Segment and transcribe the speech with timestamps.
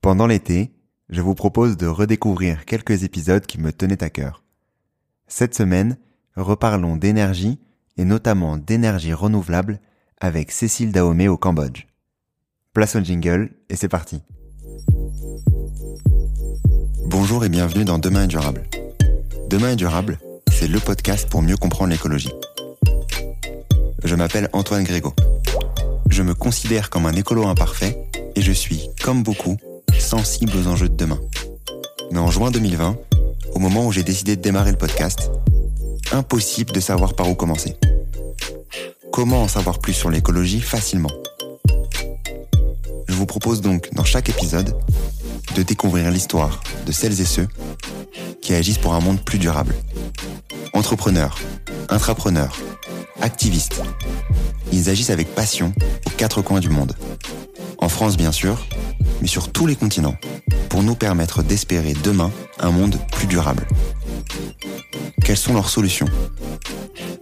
[0.00, 0.72] Pendant l'été,
[1.10, 4.42] je vous propose de redécouvrir quelques épisodes qui me tenaient à cœur.
[5.26, 5.98] Cette semaine,
[6.36, 7.58] reparlons d'énergie
[7.98, 9.78] et notamment d'énergie renouvelable
[10.18, 11.86] avec Cécile Dahomey au Cambodge.
[12.72, 14.22] Place au jingle et c'est parti.
[17.04, 18.62] Bonjour et bienvenue dans Demain est durable.
[19.50, 20.18] Demain est durable,
[20.50, 22.32] c'est le podcast pour mieux comprendre l'écologie.
[24.02, 25.12] Je m'appelle Antoine Grégo.
[26.08, 27.98] Je me considère comme un écolo imparfait
[28.34, 29.58] et je suis, comme beaucoup,
[30.00, 31.20] sensible aux enjeux de demain.
[32.10, 32.96] Mais en juin 2020,
[33.54, 35.30] au moment où j'ai décidé de démarrer le podcast,
[36.12, 37.76] impossible de savoir par où commencer.
[39.12, 41.10] Comment en savoir plus sur l'écologie facilement?
[43.08, 44.74] Je vous propose donc dans chaque épisode
[45.54, 47.48] de découvrir l'histoire de celles et ceux
[48.40, 49.74] qui agissent pour un monde plus durable.
[50.72, 51.38] Entrepreneurs,
[51.88, 52.56] intrapreneurs,
[53.20, 53.82] activistes.
[54.72, 55.72] Ils agissent avec passion
[56.06, 56.94] aux quatre coins du monde.
[57.78, 58.66] En France bien sûr,
[59.20, 60.16] mais sur tous les continents,
[60.68, 63.66] pour nous permettre d'espérer demain un monde plus durable.
[65.24, 66.08] Quelles sont leurs solutions?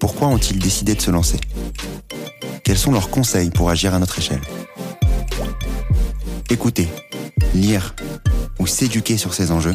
[0.00, 1.38] Pourquoi ont-ils décidé de se lancer?
[2.64, 4.40] Quels sont leurs conseils pour agir à notre échelle?
[6.50, 6.88] Écouter,
[7.55, 7.94] lire
[8.58, 9.74] ou s'éduquer sur ces enjeux,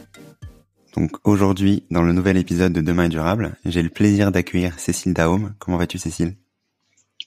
[0.95, 5.13] Donc aujourd'hui, dans le nouvel épisode de Demain est durable, j'ai le plaisir d'accueillir Cécile
[5.13, 5.53] Daum.
[5.57, 6.35] Comment vas-tu Cécile?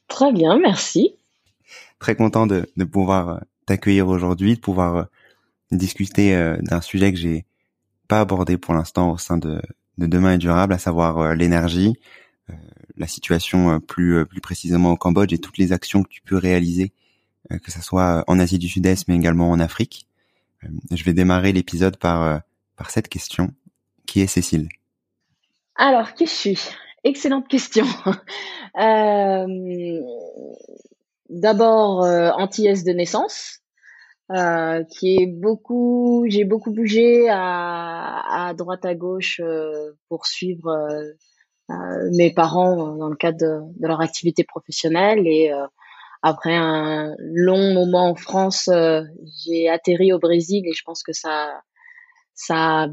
[0.08, 1.14] Très bien, merci.
[1.98, 5.04] Très content de, de pouvoir euh, t'accueillir aujourd'hui, de pouvoir euh,
[5.70, 7.46] discuter euh, d'un sujet que j'ai
[8.06, 9.62] pas abordé pour l'instant au sein de,
[9.96, 11.94] de Demain est durable, à savoir l'énergie,
[12.98, 16.92] la situation plus plus précisément au Cambodge et toutes les actions que tu peux réaliser,
[17.62, 20.06] que ce soit en Asie du Sud-Est mais également en Afrique.
[20.90, 22.42] Je vais démarrer l'épisode par
[22.76, 23.52] par cette question.
[24.06, 24.68] Qui est Cécile?
[25.76, 26.68] Alors, qui je suis?
[27.04, 27.84] Excellente question.
[28.80, 29.46] euh,
[31.30, 33.60] D'abord, euh, antillaise de naissance,
[34.30, 40.70] euh, qui est beaucoup, j'ai beaucoup bougé à, droite à gauche euh, pour suivre
[42.12, 45.50] mes parents dans le cadre de, de leur activité professionnelle et
[46.20, 48.68] après un long moment en France,
[49.42, 51.62] j'ai atterri au Brésil et je pense que ça,
[52.34, 52.88] ça a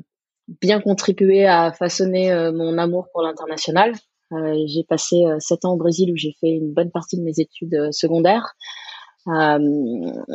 [0.62, 3.94] bien contribué à façonner mon amour pour l'international.
[4.34, 7.24] Euh, j'ai passé euh, sept ans au Brésil où j'ai fait une bonne partie de
[7.24, 8.56] mes études euh, secondaires.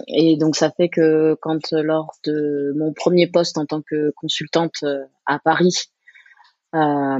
[0.09, 4.85] et donc ça fait que quand lors de mon premier poste en tant que consultante
[5.27, 5.75] à Paris,
[6.75, 7.19] euh,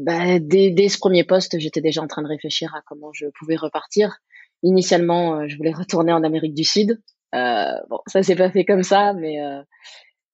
[0.00, 3.26] bah, dès, dès, ce premier poste, j'étais déjà en train de réfléchir à comment je
[3.38, 4.18] pouvais repartir.
[4.62, 6.98] Initialement, je voulais retourner en Amérique du Sud.
[7.34, 9.62] Euh, bon, ça s'est pas fait comme ça, mais euh,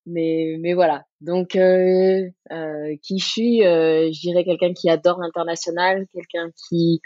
[0.06, 1.04] mais mais voilà.
[1.20, 7.00] Donc euh, euh, qui suis euh, je dirais quelqu'un qui adore l'international quelqu'un qui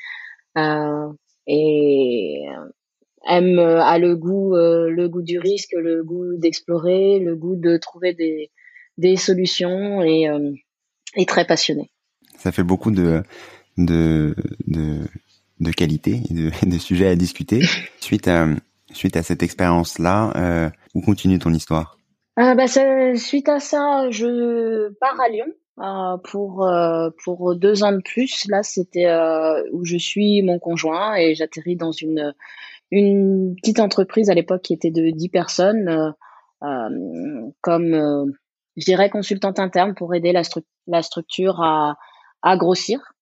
[0.57, 1.13] euh,
[1.47, 2.43] est,
[3.29, 7.77] aime a le goût euh, le goût du risque le goût d'explorer le goût de
[7.77, 8.51] trouver des
[8.97, 10.53] des solutions et euh,
[11.15, 11.91] est très passionné.
[12.37, 13.23] Ça fait beaucoup de
[13.77, 14.35] de
[14.67, 14.99] de,
[15.61, 17.63] de qualité et de, de sujets à discuter.
[18.01, 18.49] Suite à
[18.93, 21.98] suite à cette expérience là où continue ton histoire?
[22.39, 22.67] Euh, bah,
[23.17, 25.47] suite à ça, je pars à Lyon
[25.81, 28.49] euh, pour euh, pour deux ans de plus.
[28.49, 32.35] Là, c'était euh, où je suis mon conjoint et j'atterris dans une
[32.91, 36.15] une petite entreprise à l'époque qui était de dix personnes,
[37.61, 38.35] comme
[38.77, 41.97] je dirais consultante interne pour aider la, stru la structure à
[42.43, 43.13] à grossir.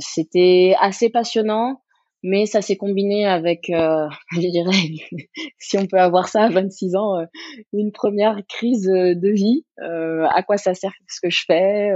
[0.00, 1.81] c'était assez passionnant
[2.22, 4.72] mais ça s'est combiné avec, euh, je dirais,
[5.58, 7.24] si on peut avoir ça à 26 ans, euh,
[7.72, 9.64] une première crise euh, de vie.
[9.82, 11.90] Euh, à quoi ça sert ce que je fais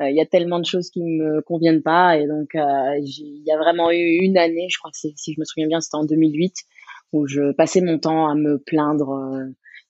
[0.00, 3.58] Il y a tellement de choses qui me conviennent pas, et donc il y a
[3.58, 6.52] vraiment eu une année, je crois que si je me souviens bien, c'était en 2008,
[7.12, 9.38] où je passais mon temps à me plaindre.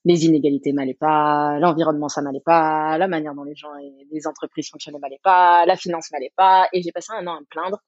[0.04, 4.26] les inégalités m'allaient pas, l'environnement ça m'allait pas, la manière dont les gens et les
[4.26, 7.46] entreprises fonctionnaient m'allait pas, la finance m'allait pas, et j'ai passé un an à me
[7.46, 7.80] plaindre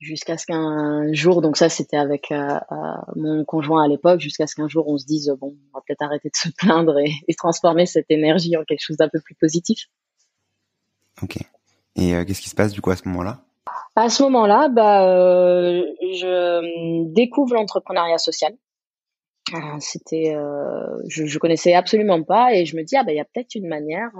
[0.00, 2.76] jusqu'à ce qu'un jour, donc ça c'était avec euh, euh,
[3.16, 6.02] mon conjoint à l'époque, jusqu'à ce qu'un jour on se dise bon, on va peut-être
[6.02, 9.34] arrêter de se plaindre et, et, transformer cette énergie en quelque chose d'un peu plus
[9.34, 9.88] positif.
[11.22, 11.36] Ok.
[11.96, 13.40] Et euh, qu'est-ce qui se passe du coup à ce moment-là?
[13.94, 18.54] À ce moment-là, bah, euh, je découvre l'entrepreneuriat social.
[19.80, 20.36] C'était,
[21.08, 23.56] je, je connaissais absolument pas et je me dis ah bah il y a peut-être
[23.56, 24.12] une manière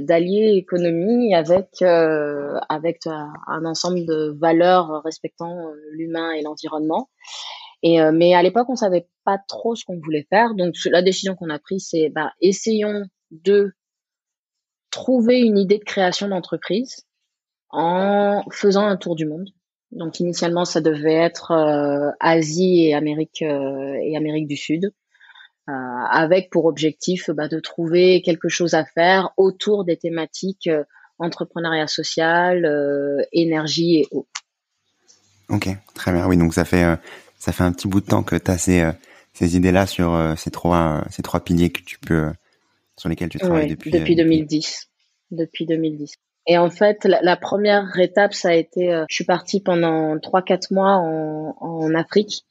[0.00, 7.08] d'allier économie avec avec un ensemble de valeurs respectant l'humain et l'environnement.
[7.82, 10.54] Et mais à l'époque, on savait pas trop ce qu'on voulait faire.
[10.54, 13.72] Donc la décision qu'on a prise, c'est bah, essayons de
[14.90, 17.06] trouver une idée de création d'entreprise
[17.70, 19.48] en faisant un tour du monde.
[19.90, 24.92] Donc initialement, ça devait être euh, Asie et Amérique euh, et Amérique du Sud,
[25.72, 30.68] euh, avec pour objectif bah, de trouver quelque chose à faire autour des thématiques
[31.18, 32.66] entrepreneuriat social,
[33.32, 34.26] énergie et eau.
[35.48, 36.26] Ok, très bien.
[36.26, 36.84] Oui, donc ça fait
[37.38, 38.90] ça fait un petit bout de temps que tu as ces
[39.32, 42.32] ces idées-là sur ces trois ces trois piliers que tu peux
[42.96, 44.88] sur lesquels tu travailles depuis depuis 2010.
[45.30, 46.16] Depuis 2010.
[46.46, 50.42] Et en fait, la, première étape, ça a été, euh, je suis partie pendant trois
[50.42, 52.44] quatre mois en, en Afrique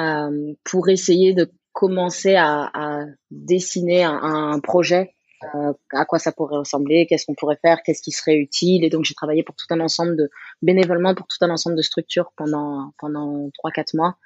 [0.00, 5.14] euh, pour essayer de commencer à, dessiner un, projet,
[5.54, 8.82] euh, à quoi ça pourrait ressembler, qu'est-ce qu'on pourrait faire, qu'est-ce qui serait utile.
[8.82, 10.28] Et donc j'ai travaillé pour tout un ensemble de
[10.60, 14.16] bénévolement pour tout un ensemble de structures pendant pendant trois quatre mois.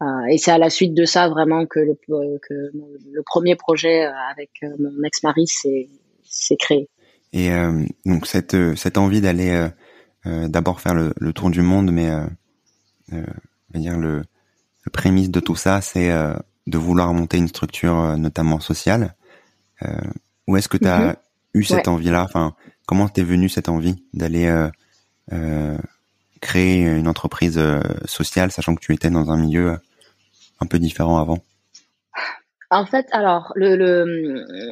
[0.00, 4.04] Euh, et c'est à la suite de ça vraiment que le, que le premier projet
[4.32, 6.88] avec mon ex-mari s'est créé.
[7.34, 9.68] Et euh, donc cette euh, cette envie d'aller
[10.24, 12.08] euh, d'abord faire le, tour du monde, mais
[13.12, 13.22] euh,
[13.74, 14.22] dire le
[14.94, 16.10] prémisse de tout ça, c'est
[16.66, 19.14] de vouloir monter une structure notamment sociale.
[20.46, 21.16] où est-ce que tu as mm-hmm.
[21.54, 22.24] eu cette envie-là?
[22.24, 22.54] Enfin,
[22.86, 24.52] comment t'es venue cette envie d'aller
[26.40, 27.60] créer une entreprise
[28.04, 29.78] sociale, sachant que tu étais dans un milieu
[30.60, 31.38] un peu différent avant?
[32.70, 34.04] En fait, alors, le, le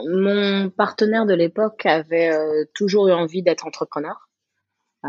[0.09, 4.29] mon partenaire de l'époque avait euh, toujours eu envie d'être entrepreneur.
[5.05, 5.09] Euh,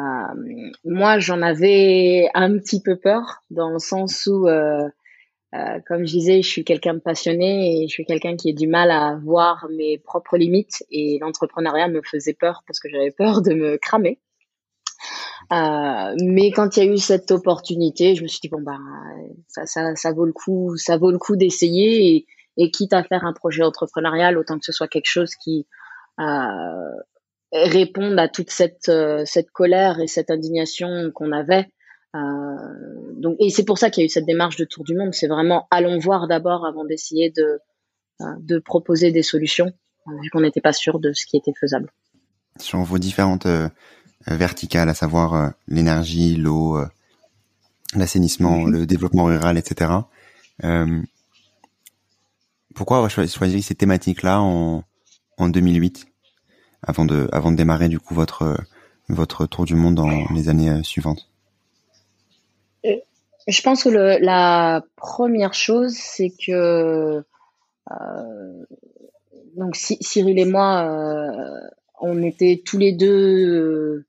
[0.84, 4.48] moi, j'en avais un petit peu peur dans le sens où,
[5.56, 8.54] euh, comme je disais, je suis quelqu'un de passionné et je suis quelqu'un qui a
[8.54, 13.12] du mal à voir mes propres limites et l'entrepreneuriat me faisait peur parce que j'avais
[13.12, 14.20] peur de me cramer.
[15.54, 18.80] Euh, mais quand il y a eu cette opportunité, je me suis dit bon bah
[19.48, 22.26] ça, ça, ça vaut le coup, ça vaut le coup d'essayer
[22.58, 25.68] et, quitte à faire un projet entrepreneurial, autant que ce soit quelque chose qui
[26.20, 26.96] euh,
[27.52, 28.92] réponde à toute cette
[29.26, 31.68] cette colère et cette indignation qu'on avait.
[32.16, 32.20] Euh,
[33.18, 35.14] donc, et c'est pour ça qu'il y a eu cette démarche de tour du monde.
[35.14, 37.60] C'est vraiment allons voir d'abord avant d'essayer de
[38.22, 39.72] euh, de proposer des solutions,
[40.22, 41.92] vu qu'on n'était pas sûr de ce qui était faisable.
[42.58, 43.48] Sur vos différentes
[44.28, 46.80] verticales, à savoir l'énergie, l'eau,
[47.94, 48.72] l'assainissement, mm-hmm.
[48.72, 49.92] le développement rural, etc.
[50.64, 51.02] Euh,
[52.74, 54.84] pourquoi avoir choisi ces thématiques-là en,
[55.38, 56.06] en 2008
[56.82, 58.58] avant de, avant de démarrer du coup votre,
[59.10, 61.30] votre tour du monde dans les années euh, suivantes?
[61.30, 61.35] euh,
[63.48, 67.24] Je pense que le, la première chose, c'est que
[67.92, 68.66] euh,
[69.56, 71.70] donc Cyril et moi, euh,
[72.02, 74.06] on était tous les deux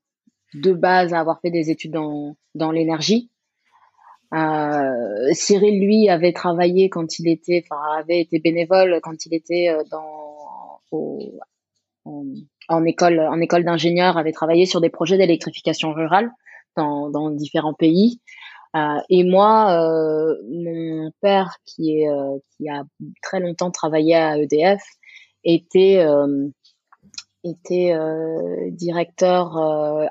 [0.53, 3.29] de base à avoir fait des études dans, dans l'énergie.
[4.33, 9.69] Euh, Cyril, lui, avait travaillé quand il était, enfin, avait été bénévole quand il était
[9.69, 10.81] euh, dans,
[12.67, 16.29] en, école, en école d'ingénieur, avait travaillé sur des projets d'électrification rurale
[16.75, 18.19] dans, dans différents pays.
[18.77, 22.83] Euh, et moi, euh, mon père, euh, qui a
[23.21, 24.83] très longtemps travaillé à EDF,
[25.43, 26.05] était
[28.71, 29.57] directeur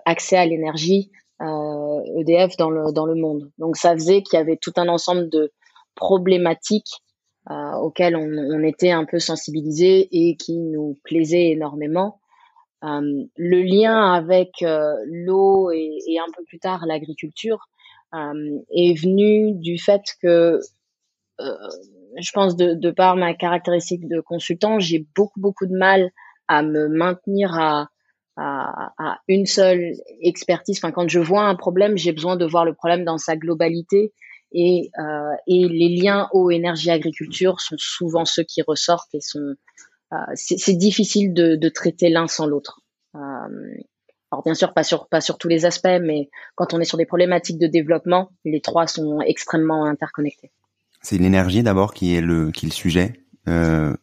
[0.06, 1.10] accès à l'énergie
[1.40, 3.50] EDF e dans le monde.
[3.58, 5.52] Donc ça faisait qu'il y avait tout un ensemble de
[5.94, 7.02] problématiques
[7.50, 12.18] auxquelles on, était un peu sensibilisés et qui nous plaisaient énormément.
[12.82, 17.68] Le lien avec l'eau et, un peu plus tard l'agriculture
[18.12, 20.60] est venu du fait que
[21.38, 26.10] je pense de, de par ma caractéristique de consultant, j'ai beaucoup beaucoup de mal
[26.48, 27.90] à me maintenir à
[28.36, 30.78] à, à, une seule expertise.
[30.78, 34.12] Enfin, quand je vois un problème, j'ai besoin de voir le problème dans sa globalité.
[34.52, 39.54] Et, euh, et les liens eau, énergie, agriculture sont souvent ceux qui ressortent et sont.
[40.12, 42.80] Euh, c'est difficile de, de traiter l'un sans l'autre.
[43.16, 43.18] Euh,
[44.32, 46.98] alors bien sûr, pas sur pas sur tous les aspects, mais quand on est sur
[46.98, 50.50] des problématiques de développement, les trois sont extrêmement interconnectés.
[51.00, 53.12] C'est l'énergie d'abord qui est le qui est le sujet.
[53.48, 53.94] Euh,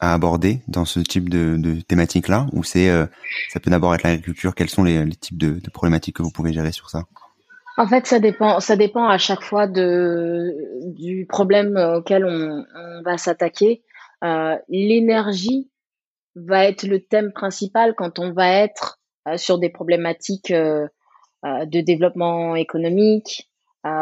[0.00, 3.06] à aborder dans ce type de, de thématique-là Ou c'est euh,
[3.50, 4.54] ça peut d'abord être l'agriculture?
[4.54, 7.04] Quels sont les, les types de, de, problématiques que vous pouvez gérer sur ça?
[7.76, 8.60] En fait, ça dépend.
[8.60, 10.54] Ça dépend à chaque fois de
[10.86, 13.82] du problème auquel on, on va s'attaquer.
[14.24, 15.70] Euh, L'énergie
[16.34, 18.99] va être le thème principal quand on va être
[19.36, 20.86] sur des problématiques euh,
[21.44, 23.48] euh, de développement économique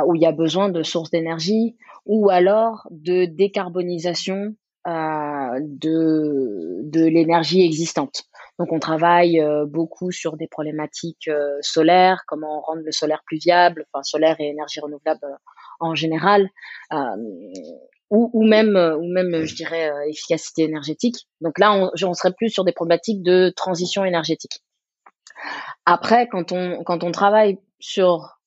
[0.06, 7.64] où il y a besoin de sources d'énergie ou alors de décarbonisation de, de l'énergie
[7.64, 8.24] existante.
[8.58, 11.30] Donc on travaille beaucoup sur des problématiques
[11.60, 15.20] solaires, comment rendre le solaire plus viable, enfin solaire et énergie renouvelable
[15.78, 16.48] en général,
[18.10, 21.28] ou, ou, même, ou même, je dirais, efficacité énergétique.
[21.40, 24.60] Donc là, on, on serait plus sur des problématiques de transition énergétique.
[25.86, 28.38] Après, quand on quand on travaille sur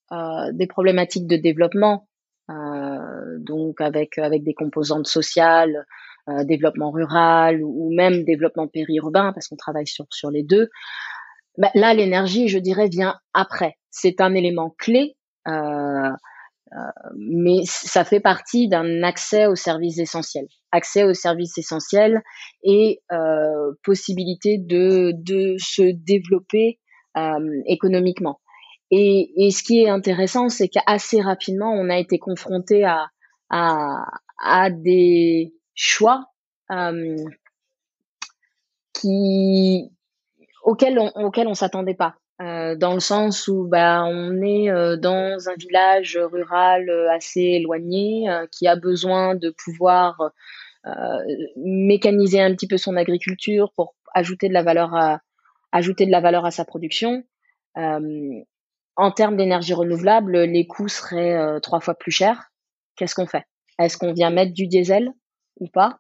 [0.51, 2.07] des problématiques de développement,
[2.49, 5.85] donc avec avec des composantes sociales,
[6.29, 10.69] euh, développement rural ou, même développement périurbain, parce qu'on travaille sur, sur les deux.
[11.57, 13.75] Bah, là, l'énergie, je dirais, vient après.
[13.89, 15.15] C'est un élément clé,
[15.47, 16.77] euh, euh,
[17.17, 20.45] mais ça fait partie d'un accès aux services essentiels.
[20.71, 22.21] Accès aux services essentiels
[22.63, 26.80] et euh, possibilité de, de se développer euh,
[27.65, 28.39] économiquement.
[28.91, 32.85] Et, ce qui est intéressant, c'est qu'assez rapidement, on a été confronté
[33.49, 36.25] à, des choix
[36.71, 37.15] euh,
[40.63, 42.15] auxquels on, auxquels s'attendait pas.
[42.41, 48.27] Euh, dans le sens où bah, on est euh, dans un village rural assez éloigné
[48.51, 50.31] qui a besoin de pouvoir
[51.55, 55.21] mécaniser un petit peu son agriculture pour ajouter de la valeur à
[55.71, 57.23] ajouter de la valeur à sa production.
[57.75, 62.51] en termes d'énergie renouvelable, les coûts seraient trois fois plus chers.
[62.95, 63.45] Qu'est-ce qu'on fait?
[63.79, 65.11] Est-ce qu'on vient mettre du diesel
[65.59, 65.99] ou pas?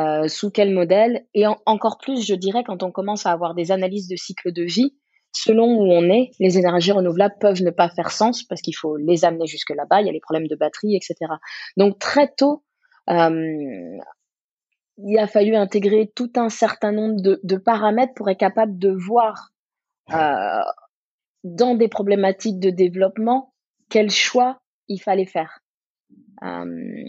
[0.00, 1.26] Euh, sous quel modèle?
[1.34, 4.62] Et encore plus je dirais quand on commence à avoir des analyses de cycle de
[4.62, 4.96] vie
[5.32, 8.96] selon où on est les énergies renouvelables peuvent ne pas faire sens parce qu'il faut
[8.96, 10.00] les amener jusque là-bas.
[10.00, 11.32] Il y a les problèmes de batterie etc
[11.76, 12.64] donc très tôt
[13.10, 13.98] euh,
[14.98, 19.50] il a fallu intégrer tout un certain nombre de, paramètres pour être capable de voir
[20.12, 20.60] euh,
[21.42, 23.52] dans des problématiques de développement
[23.88, 25.60] quel choix il fallait faire
[26.42, 27.04] euh,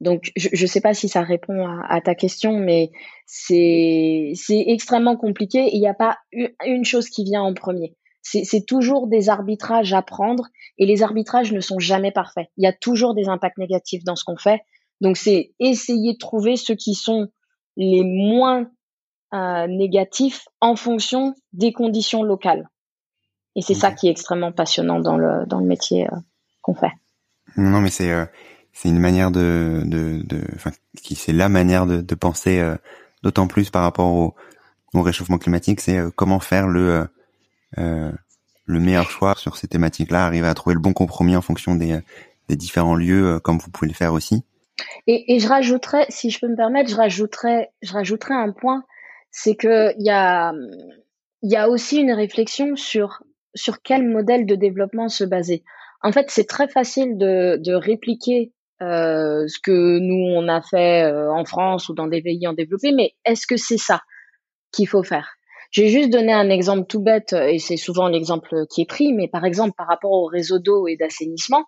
[0.00, 2.90] donc, je ne sais pas si ça répond à, ta question, mais
[3.24, 5.70] c'est extrêmement compliqué.
[5.72, 6.18] Il n'y a pas
[6.66, 7.96] une chose qui vient en premier.
[8.20, 10.48] C'est toujours des arbitrages à prendre
[10.78, 12.48] et les arbitrages ne sont jamais parfaits.
[12.56, 14.60] Il y a toujours des impacts négatifs dans ce qu'on fait.
[15.00, 17.28] Donc, c'est essayer de trouver ceux qui sont
[17.76, 18.70] les moins
[19.34, 22.68] euh, négatifs en fonction des conditions locales.
[23.56, 26.16] Et c'est ça qui est extrêmement passionnant dans le, dans le métier euh,
[26.62, 26.92] qu'on fait.
[27.56, 28.26] Non, mais c'est euh,
[28.72, 30.40] c'est une manière de, de, de
[31.02, 32.62] qui c'est la manière de, de penser,
[33.22, 34.34] d'autant plus par rapport au,
[34.92, 37.06] au réchauffement climatique, c'est comment faire le
[37.76, 42.00] le meilleur choix sur ces thématiques-là, arriver à trouver le bon compromis en fonction des,
[42.48, 44.44] des différents lieux, comme vous pouvez le faire aussi.
[45.06, 48.84] Et, et je rajouterais, si je peux me permettre, je rajouterais, je rajouterais un point,
[49.30, 50.52] c'est que il y a,
[51.42, 53.22] y a aussi une réflexion sur
[53.54, 55.62] sur quel modèle de développement se baser.
[56.02, 58.52] En fait, c'est très facile de, de répliquer
[58.82, 62.52] euh, ce que nous on a fait euh, en France ou dans des pays en
[62.52, 64.02] développé, mais est-ce que c'est ça
[64.72, 65.36] qu'il faut faire?
[65.70, 69.28] J'ai juste donné un exemple tout bête et c'est souvent l'exemple qui est pris, mais
[69.28, 71.64] par exemple par rapport au réseau d'eau et d'assainissement,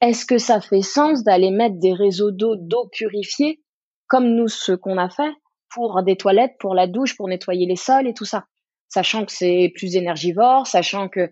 [0.00, 3.60] est-ce que ça fait sens d'aller mettre des réseaux d'eau d'eau purifiée
[4.08, 5.32] comme nous ce qu'on a fait
[5.70, 8.44] pour des toilettes, pour la douche, pour nettoyer les sols et tout ça,
[8.88, 11.28] sachant que c'est plus énergivore, sachant que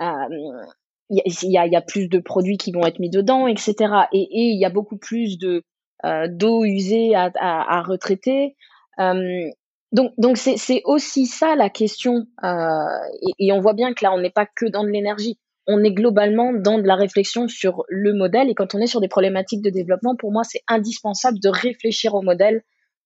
[0.00, 0.62] euh,
[1.10, 3.74] il y a, y a, plus de produits qui vont être mis dedans, etc.
[4.12, 5.64] Et il y a beaucoup plus de
[6.04, 8.56] euh, d'eau usée à, à, à retraiter.
[9.00, 9.48] Euh,
[9.90, 12.26] donc donc c'est aussi ça la question.
[12.44, 12.84] Euh,
[13.22, 15.38] et, et, on voit bien que là on n'est pas que dans de l'énergie,
[15.68, 18.48] on est globalement dans de la réflexion sur le modèle.
[18.48, 22.14] Et quand on est sur des problématiques de développement, pour moi c'est indispensable de réfléchir
[22.14, 22.62] au modèle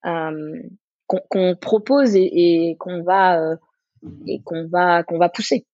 [0.07, 0.63] euh,
[1.07, 3.57] qu'on propose et, qu'on va euh,
[4.27, 4.41] et
[4.71, 5.67] va qu'on va pousser.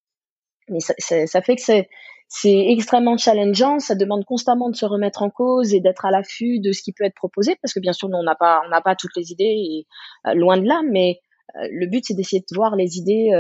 [0.70, 5.72] Mais ça, fait que c'est extrêmement challengeant, ça demande constamment de se remettre en cause
[5.72, 8.22] et d'être à l'affût de ce qui peut être proposé, parce que bien sûr, on
[8.22, 9.86] n'a pas, pas toutes les idées,
[10.26, 11.20] euh, loin de là, mais
[11.54, 13.30] le but, c'est d'essayer de voir les idées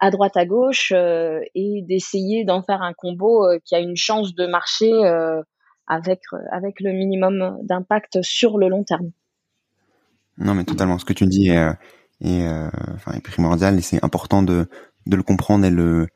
[0.00, 4.46] à droite, à gauche, et d'essayer d'en faire un combo qui a une chance de
[4.46, 4.92] marcher
[5.86, 6.20] avec,
[6.52, 9.10] avec le minimum d'impact sur le long terme.
[10.36, 10.98] Non, mais totalement.
[10.98, 11.68] Ce que tu dis est,
[12.20, 12.48] est,
[12.94, 14.68] enfin, est primordial et c'est important de,
[15.06, 16.08] de le comprendre et le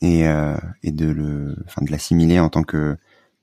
[0.00, 2.96] et, euh, et de le, enfin de l'assimiler en tant que,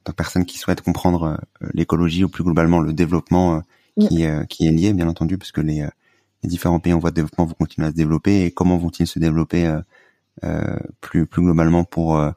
[0.03, 3.59] tant que personne qui souhaite comprendre euh, l'écologie ou plus globalement le développement euh,
[3.99, 5.87] qui, qui est lié, bien entendu, parce que les,
[6.43, 9.07] les différents pays en voie de développement vont continuer à se développer et comment vont-ils
[9.07, 9.79] se développer
[10.43, 12.31] euh, plus plus globalement pour euh,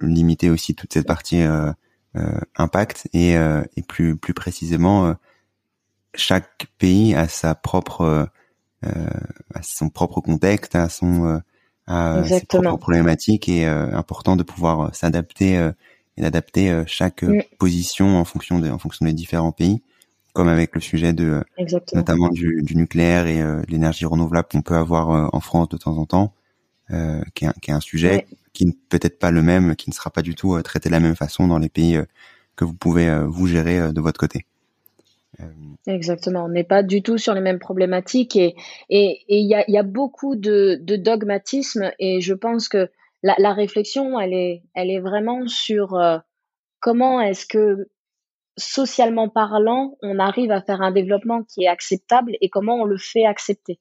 [0.00, 1.72] limiter aussi toute cette partie euh,
[2.56, 5.14] impact et, et plus plus précisément
[6.14, 8.30] chaque pays a sa propre
[8.82, 11.42] à son propre contexte, à son
[11.86, 15.72] à ses propres problématiques et euh, important de pouvoir euh, s'adapter euh,
[16.16, 17.42] et d'adapter chaque mm.
[17.58, 19.82] position en fonction de, en fonction des différents pays.
[20.36, 21.42] Comme avec le sujet de
[21.94, 26.34] notamment du, nucléaire et l'énergie renouvelable qu'on peut avoir en France de temps en temps,
[27.34, 30.10] qui est, qui, est, un sujet qui n'est peut-être pas le même, qui ne sera
[30.10, 31.98] pas du tout traité de la même façon dans les pays
[32.54, 34.44] que vous pouvez vous gérer de votre côté.
[35.86, 38.54] Exactement, on n'est pas du tout sur les mêmes problématiques et
[38.90, 42.90] et il y a, y a beaucoup de, de dogmatisme et je pense que
[43.22, 46.18] la, la réflexion elle est elle est vraiment sur euh,
[46.80, 47.88] comment est-ce que
[48.56, 52.98] socialement parlant on arrive à faire un développement qui est acceptable et comment on le
[52.98, 53.78] fait accepter.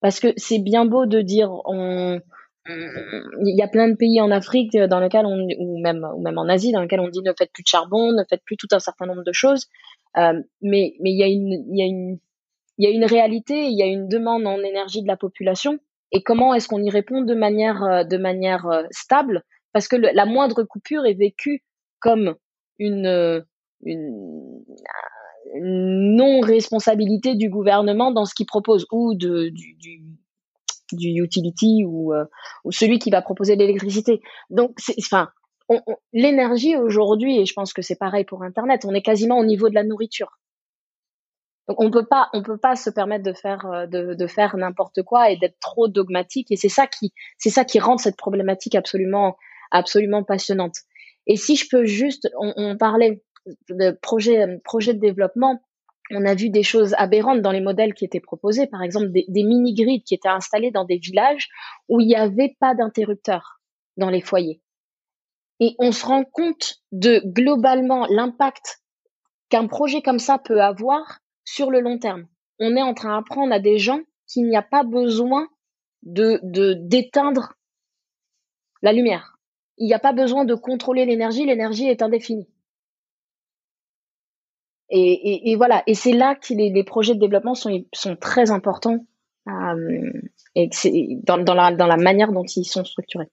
[0.00, 2.20] Parce que c'est bien beau de dire on
[2.68, 6.38] il y a plein de pays en Afrique dans lesquels on ou même ou même
[6.38, 8.68] en Asie dans lesquels on dit ne faites plus de charbon, ne faites plus tout
[8.70, 9.66] un certain nombre de choses.
[10.16, 12.18] Euh, mais mais il y a une il y a une
[12.78, 15.78] il y a une réalité, il y a une demande en énergie de la population.
[16.12, 19.42] Et comment est-ce qu'on y répond de manière euh, de manière euh, stable?
[19.72, 21.64] Parce que la moindre coupure est vécue
[21.98, 22.34] comme
[22.78, 23.42] une
[23.82, 24.64] une,
[25.60, 30.02] non responsabilité du gouvernement dans ce qu'il propose ou de du, du
[30.92, 32.12] du utility ou,
[32.64, 34.20] ou celui qui va proposer l'électricité.
[34.50, 35.30] Donc, enfin,
[36.12, 39.68] l'énergie aujourd'hui, et je pense que c'est pareil pour Internet, on est quasiment au niveau
[39.68, 40.38] de la nourriture.
[41.68, 44.56] Donc on peut pas, on peut pas se permettre de faire euh, de, de faire
[44.56, 46.50] n'importe quoi et d'être trop dogmatique.
[46.50, 49.36] Et c'est ça qui, c'est ça qui rend cette problématique absolument,
[49.70, 50.74] absolument passionnante.
[51.28, 53.22] Et si je peux juste, on, on parlait
[53.68, 55.60] de projet, projet de développement.
[56.10, 59.24] On a vu des choses aberrantes dans les modèles qui étaient proposés, par exemple des,
[59.28, 61.48] des mini-grids qui étaient installés dans des villages
[61.88, 63.60] où il n'y avait pas d'interrupteur
[63.96, 64.60] dans les foyers
[65.62, 68.82] et on se rend compte de globalement l'impact
[69.48, 72.26] qu'un projet comme ça peut avoir sur le long terme.
[72.58, 75.46] On est en train d'apprendre à des gens qu'il n'y a pas besoin
[76.02, 77.52] de d'éteindre
[78.82, 79.36] la lumière.
[79.78, 82.51] Il n'y a pas besoin de contrôler l'énergie, l'énergie est indéfinie.
[84.94, 87.82] Et, voilà, et c'est là que les, projets de développement sont,
[88.20, 89.06] très importants
[89.48, 90.12] euh,
[90.54, 90.68] et
[91.24, 93.28] dans, dans, la, manière dont ils sont structurés.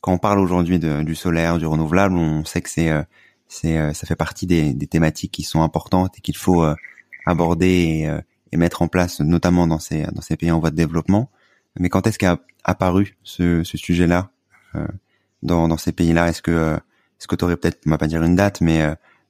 [0.00, 3.02] Quand on parle aujourd'hui du solaire, du renouvelable, on sait que c'est euh,
[3.64, 6.64] euh, ça fait partie des, thématiques qui sont importantes et qu'il faut
[7.26, 8.08] aborder
[8.52, 11.28] et, mettre en place, notamment dans ces pays en voie de développement.
[11.76, 14.30] Mais quand est-ce qu'a apparu ce, ce sujet-là
[15.42, 16.28] dans, dans ces pays-là?
[16.28, 16.78] Est-ce que
[17.18, 18.82] est-ce que tu aurais peut-être, on va pas dire une date, mais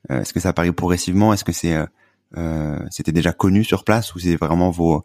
[0.08, 1.32] est-ce que ça apparu progressivement?
[1.32, 1.76] Est-ce que c'est
[2.90, 5.04] c'était déjà connu sur place ou c'est vraiment vos,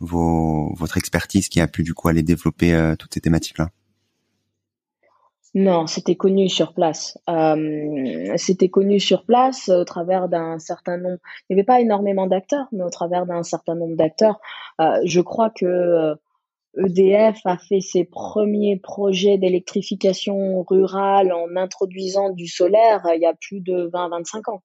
[0.00, 3.70] vos votre expertise qui a pu du coup aller développer toutes ces thématiques-là?
[5.56, 7.16] Non, c'était connu sur place.
[7.30, 11.16] Euh, c'était connu sur place au travers d'un certain nombre.
[11.48, 14.38] Il n'y avait pas énormément d'acteurs, mais au travers d'un certain nombre d'acteurs.
[14.82, 16.14] Euh, je crois que
[16.76, 23.26] EDF euh, a fait ses premiers projets d'électrification rurale en introduisant du solaire il y
[23.26, 24.62] a plus de 20-25 ans.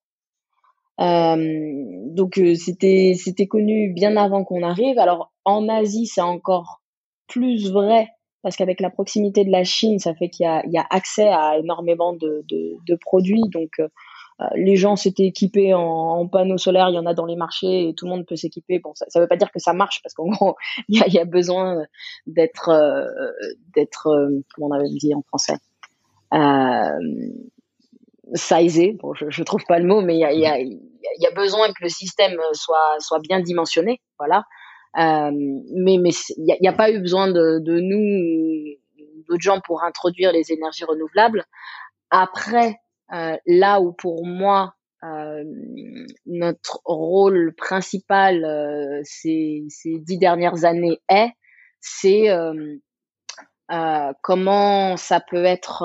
[2.15, 4.99] donc c'était c'était connu bien avant qu'on arrive.
[4.99, 6.81] Alors en Asie, c'est encore
[7.27, 8.07] plus vrai
[8.41, 11.57] parce qu'avec la proximité de la Chine, ça fait qu'il y, y a, accès à
[11.59, 13.43] énormément de, de, de produits.
[13.49, 13.87] Donc, euh, euh,
[14.55, 17.93] les gens s'étaient équipés en, panneaux solaires, il y en a dans les marchés et
[17.93, 18.79] tout le monde peut s'équiper.
[18.79, 20.55] Bon, ça ne veut pas dire que ça marche parce qu'en gros,
[20.87, 21.83] il y a, besoin
[22.27, 23.05] d'être, euh,
[23.75, 24.09] d'être,
[24.53, 25.57] comment on avait dit en français,
[26.33, 26.99] euh,
[28.33, 28.93] sizé.
[28.93, 32.39] Bon, je, je trouve pas le mot, mais il y a, besoin que le système
[32.53, 34.01] soit, bien dimensionné.
[34.17, 34.45] Voilà.
[34.97, 38.77] Euh, mais il n'y a, pas eu besoin de, de nous
[39.27, 41.45] d'autres gens pour introduire les énergies renouvelables.
[42.09, 42.80] Après, euh,
[43.11, 45.43] là où pour moi euh,
[46.27, 51.31] notre rôle principal euh, ces, ces dix dernières années est,
[51.79, 52.75] c'est euh,
[53.71, 55.83] euh, comment ça peut être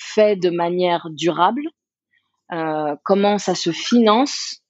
[0.00, 1.62] fait de manière durable,
[3.04, 4.62] comment ça se finance.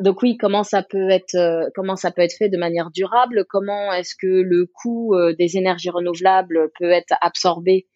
[0.00, 3.44] Donc oui, comment ça peut être euh, comment ça peut être fait de manière durable
[3.48, 7.95] Comment est-ce que le coût euh, des énergies renouvelables peut être absorbé euh,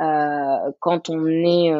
[0.00, 1.70] quand on est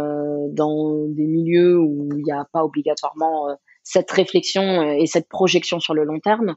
[0.52, 5.94] dans des milieux où il n'y a pas obligatoirement cette réflexion et cette projection sur
[5.94, 6.56] le long terme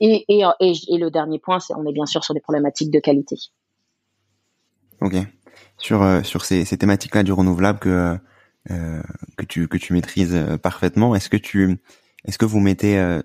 [0.00, 3.36] et, le dernier point, on est bien sûr sur des problématiques de qualité.
[5.00, 5.14] Ok.
[5.78, 8.18] Sur ces, thématiques-là du renouvelable que
[8.70, 9.02] euh,
[9.48, 11.14] tu maîtrises euh, parfaitement.
[11.14, 13.22] Est-ce que que vous mettez euh,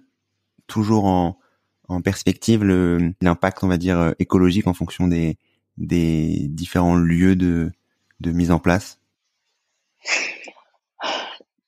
[0.67, 1.39] toujours en,
[1.87, 5.37] en perspective l'impact, on va dire, écologique en fonction des,
[5.81, 7.71] des différents lieux de,
[8.19, 8.99] de mise en place?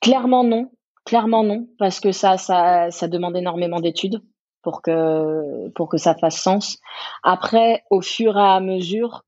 [0.02, 0.72] Clairement non,
[1.06, 4.22] clairement non, parce que ça, ça, ça demande énormément d'études
[4.62, 6.80] pour que, pour que ça fasse sens.
[7.24, 9.24] Après, au fur et à mesure,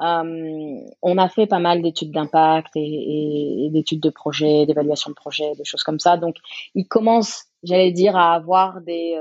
[0.00, 5.64] on a fait pas mal d'études d'impact et, d'études de projet, d'évaluation de projet, des
[5.64, 6.16] choses comme ça.
[6.16, 6.36] Donc,
[6.74, 9.18] il commence, j'allais dire, à avoir des,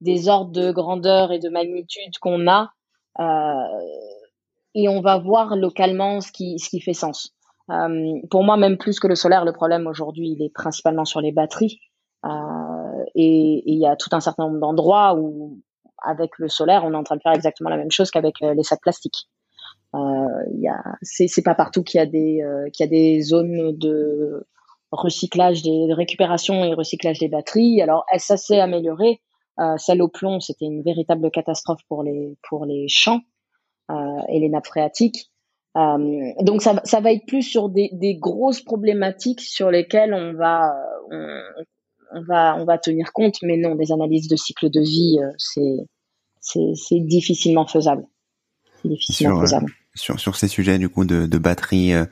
[0.00, 2.72] des ordres de grandeur et de magnitude qu'on a.
[4.78, 7.34] et on va voir localement ce qui, ce qui fait sens.
[8.30, 11.32] pour moi, même plus que le solaire, le problème aujourd'hui, il est principalement sur les
[11.32, 11.80] batteries.
[13.14, 15.60] et il y a tout un certain nombre d'endroits où
[16.04, 18.54] avec le solaire, on est en train de faire exactement la même chose qu'avec euh,
[18.54, 19.28] les sacs plastiques.
[19.94, 20.26] Euh,
[21.02, 24.46] c'est, pas partout qu'il y a des, euh, qu'il y a des zones de
[24.92, 27.82] recyclage, des, de récupération et recyclage des batteries.
[27.82, 29.20] Alors, ça s'est amélioré?
[29.60, 33.37] Euh, celle au plomb, c'était une véritable catastrophe pour les, pour les champs euh,
[33.90, 35.30] et les nappes phréatiques.
[35.76, 40.32] Euh, donc, ça, ça va être plus sur des, des grosses problématiques sur lesquelles on
[40.32, 40.74] va,
[41.10, 41.40] on,
[42.12, 45.30] on va, on va tenir compte, mais non, des analyses de cycle de vie, euh,
[45.38, 48.04] c'est, c'est, difficilement faisable.
[48.84, 49.72] difficilement sur, euh, faisable.
[49.94, 52.06] sur, sur ces sujets, du coup, de, de batterie, euh,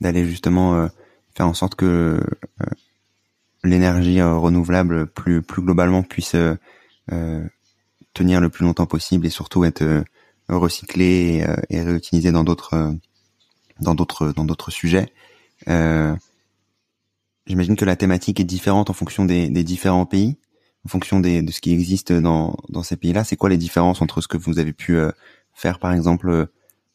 [0.00, 0.88] d'aller justement
[1.34, 2.22] faire en sorte que
[3.62, 6.34] l'énergie renouvelable plus, plus globalement puisse
[8.14, 10.02] tenir le plus longtemps possible et surtout être
[10.56, 12.94] recyclée et, et réutilisée dans d'autres,
[13.80, 15.12] dans d'autres, dans d'autres sujets.
[15.68, 16.14] Euh,
[17.46, 20.36] J'imagine que la thématique est différente en fonction des, des différents pays,
[20.86, 23.24] en fonction de ce qui existe dans, dans ces pays-là.
[23.24, 25.10] C'est quoi les différences entre ce que vous avez pu euh,
[25.52, 26.46] faire, par exemple, euh,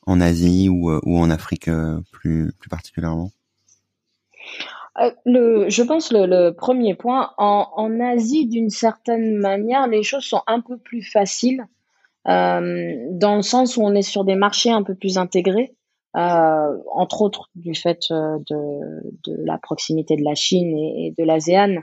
[0.06, 1.70] en Asie ou, euh, ou en Afrique
[2.12, 3.32] plus, plus particulièrement?
[4.96, 10.44] Je pense le, le premier point, en, en Asie, d'une certaine manière, les choses sont
[10.48, 11.66] un peu plus faciles, euh,
[12.26, 15.76] dans le sens où on est sur des marchés un peu plus intégrés.
[16.16, 21.24] Euh, entre autres du fait euh, de, de, la proximité de la Chine et, de
[21.26, 21.82] l'ASEAN.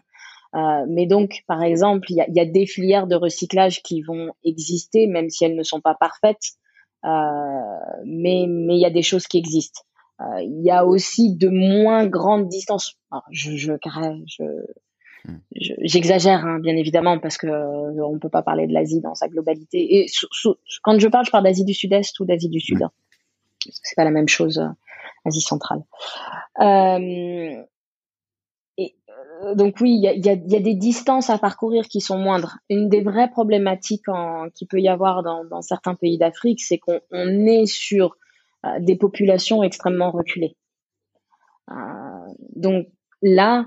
[0.54, 4.00] Euh, mais donc, par exemple, il y a, y a, des filières de recyclage qui
[4.00, 6.52] vont exister, même si elles ne sont pas parfaites.
[7.04, 7.08] Euh,
[8.06, 9.82] mais mais il y a des choses qui existent.
[10.40, 12.96] Il y a aussi de moins grandes distances.
[13.32, 14.64] je je, je hmm.
[15.54, 19.28] J'exagère hein, bien évidemment parce que euh, on peut pas parler de l'Asie dans sa
[19.28, 20.06] globalité et
[20.82, 22.88] quand je parle je parle d'Asie du Sud-Est ou d'Asie du Sud hmm
[23.70, 24.68] c'est pas la même chose euh,
[25.24, 25.82] Asie centrale.
[26.60, 27.62] Euh,
[28.78, 28.96] et
[29.44, 32.00] euh, donc oui, il y a, y, a, y a, des distances à parcourir qui
[32.00, 32.58] sont moindres.
[32.68, 36.78] Une des vraies problématiques en, qui peut y avoir dans, dans certains pays d'Afrique, c'est
[36.78, 38.16] qu'on on est sur
[38.78, 40.56] des populations extrêmement reculées.
[42.54, 42.86] Donc
[43.22, 43.66] là,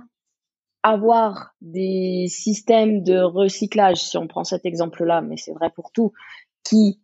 [0.86, 6.13] avoir des systèmes de recyclage, si on prend cet exemple-là, mais c'est vrai pour tout,
[6.63, 7.02] qui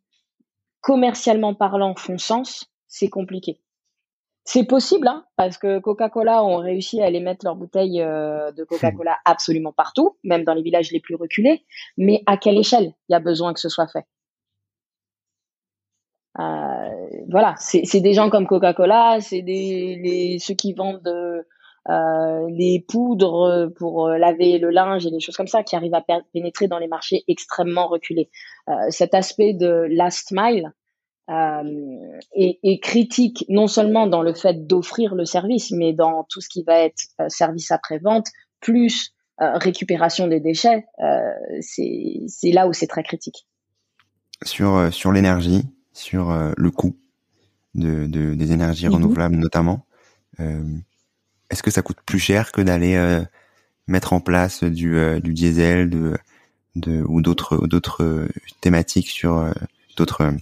[0.81, 3.59] commercialement parlant font sens, c'est compliqué.
[4.43, 8.63] C'est possible, hein, parce que Coca-Cola ont réussi à aller mettre leurs bouteilles euh, de
[8.63, 9.21] Coca-Cola hmm.
[9.25, 11.65] absolument partout, même dans les villages les plus reculés.
[11.97, 14.05] Mais à quelle échelle il y a besoin que ce soit fait?
[16.37, 16.89] Euh,
[17.29, 19.43] Voilà, c'est des gens comme Coca-Cola, c'est
[20.39, 21.43] ceux qui vendent
[21.89, 26.05] euh, les poudres pour laver le linge et des choses comme ça qui arrivent à
[26.33, 28.29] pénétrer dans les marchés extrêmement reculés.
[28.89, 30.71] cet aspect de last mile,
[31.31, 36.49] euh, et, critique non seulement dans le fait d'offrir le service, mais dans tout ce
[36.49, 38.27] qui va être euh, service après-vente,
[38.59, 43.47] plus euh, récupération des déchets, euh, c'est là où c'est très critique.
[44.43, 45.63] Sur, sur l'énergie,
[45.93, 46.97] sur le coût
[47.75, 48.95] de, de des énergies mhm.
[48.95, 49.85] renouvelables notamment,
[51.51, 53.23] est-ce que ça coûte plus cher que d'aller
[53.87, 56.17] mettre en place du, du diesel
[56.75, 58.27] ou d'autres d'autres
[58.61, 59.53] thématiques sur
[59.97, 60.33] d'autres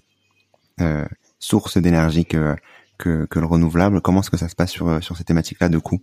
[0.81, 1.05] euh,
[1.39, 2.55] source d'énergie que,
[2.97, 4.01] que, le renouvelable?
[4.01, 6.01] Comment est-ce que ça se passe sur, sur ces thématiques-là de coût?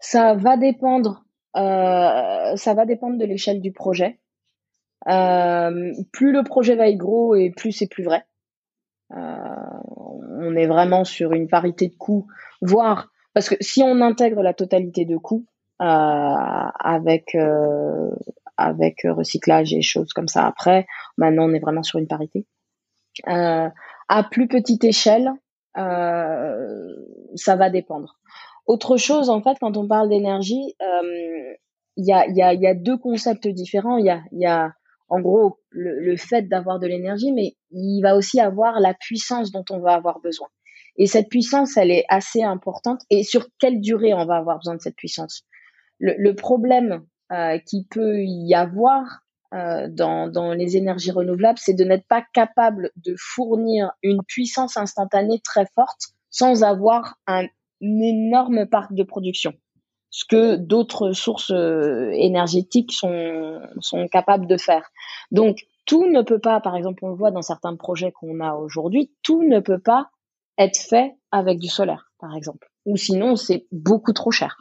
[0.00, 1.24] Ça va dépendre.
[1.56, 4.18] Euh, ça va dépendre de l'échelle du projet.
[5.08, 8.24] Euh, plus le projet va être gros et plus c'est plus vrai.
[9.12, 9.36] Euh,
[9.90, 12.26] on est vraiment sur une parité de coûts,
[12.62, 15.46] voire parce que si on intègre la totalité de coûts
[15.80, 18.10] euh, avec euh,
[18.56, 22.46] avec recyclage et choses comme ça après, maintenant on est vraiment sur une parité.
[23.28, 23.68] Euh,
[24.08, 25.32] à plus petite échelle,
[25.78, 26.88] euh,
[27.34, 28.18] ça va dépendre.
[28.66, 31.54] Autre chose, en fait, quand on parle d'énergie, euh,
[31.96, 33.96] il y, a, y, a, y, a, deux concepts différents.
[33.96, 34.72] Il y a, y a
[35.08, 39.50] en gros le, le fait d'avoir de l'énergie, mais il va aussi avoir la puissance
[39.50, 40.48] dont on va avoir besoin.
[40.96, 43.02] Et cette puissance, elle est assez importante.
[43.10, 45.44] Et sur quelle durée on va avoir besoin de cette puissance?
[45.98, 49.22] Le, le problème euh, qui peut y avoir,
[49.54, 54.76] euh, dans, dans, les énergies renouvelables, c'est de n'être pas capable de fournir une puissance
[54.76, 57.46] instantanée très forte sans avoir un,
[57.80, 59.54] énorme parc de production.
[60.10, 64.90] Ce que d'autres sources euh, énergétiques sont, sont capables de faire.
[65.30, 68.54] Donc, tout ne peut pas, par exemple, on le voit dans certains projets qu'on a
[68.54, 70.10] aujourd'hui, tout ne peut pas
[70.58, 72.68] être fait avec du solaire, par exemple.
[72.84, 74.56] Ou sinon, c'est beaucoup trop cher.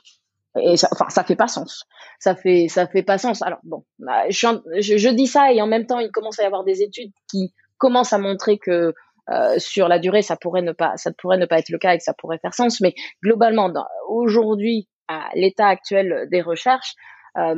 [0.59, 1.85] Et ça, enfin, ça fait pas sens.
[2.19, 3.41] Ça fait, ça fait pas sens.
[3.41, 4.47] Alors bon, bah, je,
[4.79, 7.53] je, dis ça et en même temps, il commence à y avoir des études qui
[7.77, 8.93] commencent à montrer que
[9.29, 11.93] euh, sur la durée, ça pourrait ne pas, ça pourrait ne pas être le cas
[11.93, 12.81] et que ça pourrait faire sens.
[12.81, 13.71] Mais globalement,
[14.09, 16.95] aujourd'hui, à l'état actuel des recherches,
[17.37, 17.55] euh,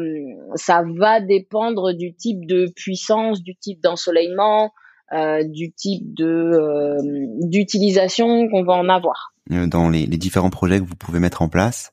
[0.56, 4.72] ça va dépendre du type de puissance, du type d'ensoleillement,
[5.14, 6.98] euh, du type de euh,
[7.42, 9.34] d'utilisation qu'on va en avoir.
[9.50, 11.92] Dans les, les, différents projets que vous pouvez mettre en place,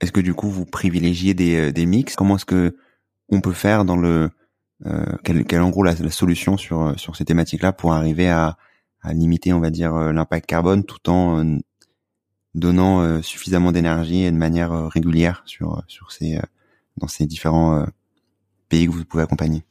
[0.00, 2.16] est-ce que du coup vous privilégiez des, des mix?
[2.16, 2.76] Comment est-ce que
[3.28, 4.30] on peut faire dans le
[4.86, 8.56] euh, quelle, quelle en gros la, la, solution sur sur ces thématiques-là pour arriver à,
[9.02, 11.58] à limiter, on va dire, l'impact carbone tout en
[12.54, 16.40] donnant suffisamment d'énergie et de manière régulière sur sur ces
[16.96, 17.86] dans ces différents euh,
[18.68, 19.64] pays que vous pouvez accompagner?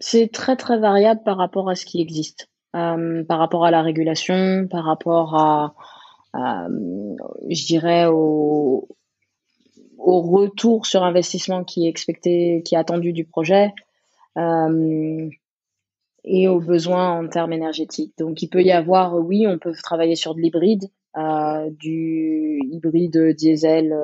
[0.00, 3.82] C'est très très variable par rapport à ce qui existe, euh, par rapport à la
[3.82, 5.74] régulation, par rapport à,
[6.34, 8.88] je dirais, au,
[9.98, 13.72] retour sur investissement qui est expecté, qui est attendu du projet.
[14.38, 15.28] Euh,
[16.24, 18.12] et aux besoins en termes énergétiques.
[18.18, 20.84] Donc, il peut y avoir, oui, on peut travailler sur de l'hybride,
[21.16, 23.94] euh, du hybride diesel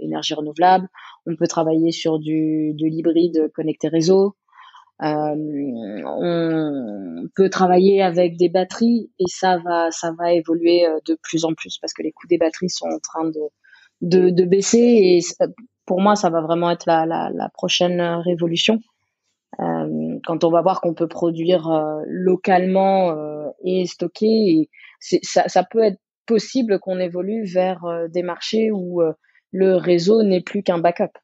[0.00, 0.88] énergie renouvelable.
[1.26, 4.34] On peut travailler sur du, de l'hybride connecté réseau.
[5.02, 11.16] Euh, on peut travailler avec des batteries et ça va, ça va évoluer euh, de
[11.22, 13.40] plus en plus parce que les coûts des batteries sont en train de,
[14.00, 15.20] de, de baisser et
[15.86, 18.80] pour moi, ça va vraiment être la, la, la prochaine révolution.
[19.60, 25.48] Euh, quand on va voir qu'on peut produire euh, localement euh, et stocker, et ça,
[25.48, 27.80] ça peut être possible qu'on évolue vers
[28.10, 29.00] des marchés où
[29.50, 31.16] le réseau n'est plus qu'un backup.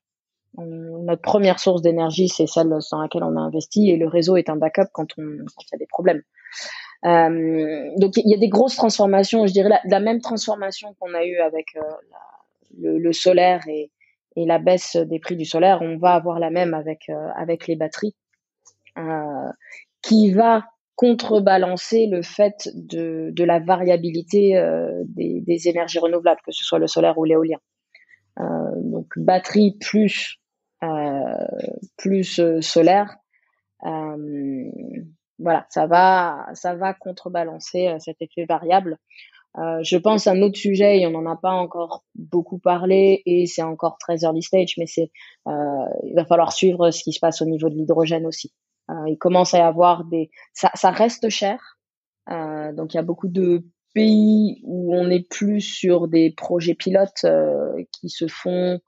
[0.57, 4.49] Notre première source d'énergie, c'est celle dans laquelle on a investi, et le réseau est
[4.49, 6.23] un backup quand, on, il y a des problèmes.
[7.05, 11.25] Euh, donc il y a des grosses transformations, je dirais la, même transformation qu'on a
[11.25, 11.81] eu avec euh,
[12.81, 13.91] le, solaire et,
[14.37, 17.67] et, la baisse des prix du solaire, on va avoir la même avec euh, avec
[17.67, 18.15] les batteries,
[20.03, 20.65] qui va
[20.97, 24.53] contrebalancer le fait de, de la variabilité
[25.07, 27.59] des, des, énergies renouvelables, que ce soit le solaire ou l'éolien.
[28.39, 30.39] Donc batterie plus
[31.97, 33.17] plus euh, solaire.
[35.39, 38.99] voilà, ça va ça va contrebalancer cet effet variable.
[39.57, 43.23] Euh, je pense à un autre sujet et on n'en a pas encore beaucoup parlé
[43.25, 45.13] et c'est encore très early stage, mais c'est
[45.47, 45.53] euh,
[46.03, 48.53] il va falloir suivre ce qui se passe au niveau de l'hydrogène aussi.
[48.91, 51.79] Euh, il commence à y avoir des, ça, ça reste cher,
[52.29, 57.25] donc il y a beaucoup de pays où on est plus sur des projets pilotes
[57.25, 58.81] euh, qui se font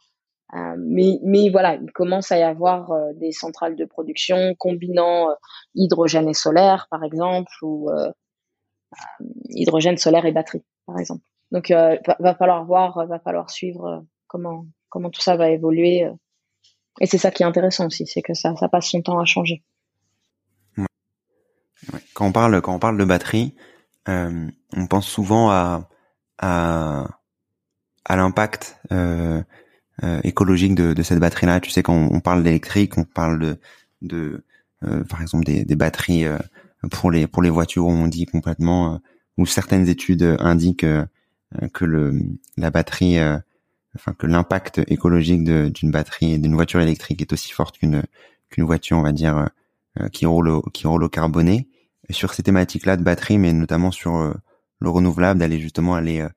[0.54, 5.28] euh, mais, mais voilà, il commence à y avoir euh, des centrales de production combinant
[5.74, 7.90] hydrogène et solaire, par exemple, ou
[9.50, 11.22] hydrogène, solaire et batterie, par exemple.
[11.50, 16.06] Donc, va, va, falloir voir, va falloir suivre comment comment tout ça va évoluer.
[17.00, 19.24] Et c'est ça qui est intéressant aussi, c'est que ça, ça passe son temps à
[19.24, 19.62] changer.
[22.14, 23.54] Quand on parle quand on parle de batterie,
[24.08, 25.88] euh, on pense souvent à
[26.38, 27.08] à,
[28.08, 29.42] l'impact euh,
[30.04, 31.60] euh, écologique de, de cette batterie-là.
[31.60, 33.58] Tu sais, quand on, parle d'électrique, on parle de,
[34.02, 34.44] de
[34.84, 36.38] euh, par exemple des, des batteries euh,
[36.90, 37.86] pour les pour les voitures.
[37.86, 38.98] On dit complètement, euh,
[39.38, 40.86] ou certaines études indiquent
[41.72, 42.20] que le
[42.56, 43.18] la batterie,
[43.94, 48.02] enfin que l'impact écologique d'une batterie d'une voiture électrique est aussi fort qu'une
[48.50, 49.48] qu'une voiture, on va dire,
[50.12, 51.68] qui roule qui roule au carboné
[52.10, 54.34] sur ces thématiques-là de batterie, mais notamment sur euh,
[54.80, 56.28] le renouvelable, d'aller justement aller euh,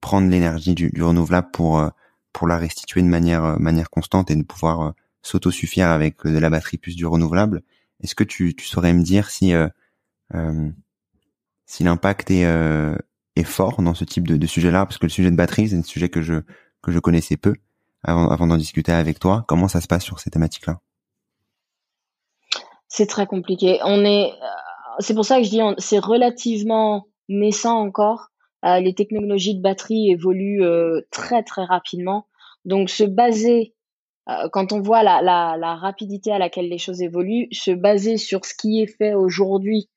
[0.00, 1.88] prendre l'énergie du, du, renouvelable pour euh,
[2.34, 4.92] pour la restituer de manière manière constante et de pouvoir
[5.22, 7.62] s'autosuffire avec de la batterie plus du renouvelable.
[8.02, 9.54] Est-ce que tu, tu saurais me dire si
[11.64, 12.44] si l'impact est
[13.36, 14.84] est fort dans ce type de, de sujet-là?
[14.84, 16.42] Parce que le sujet de batterie c'est un sujet que je
[16.82, 17.54] que je connaissais peu
[18.02, 19.44] avant avant d'en discuter avec toi.
[19.48, 20.80] Comment ça se passe sur ces thématiques-là?
[22.88, 23.78] C'est très compliqué.
[23.84, 24.32] On est
[24.98, 28.30] c'est pour ça que je dis c'est relativement naissant encore.
[28.64, 32.26] Euh, les technologies de batterie évoluent euh, très très rapidement.
[32.64, 33.74] Donc se baser
[34.30, 38.44] euh, quand on voit la, la, rapidité à laquelle les choses évoluent, se baser sur
[38.46, 39.88] ce qui est fait aujourd'hui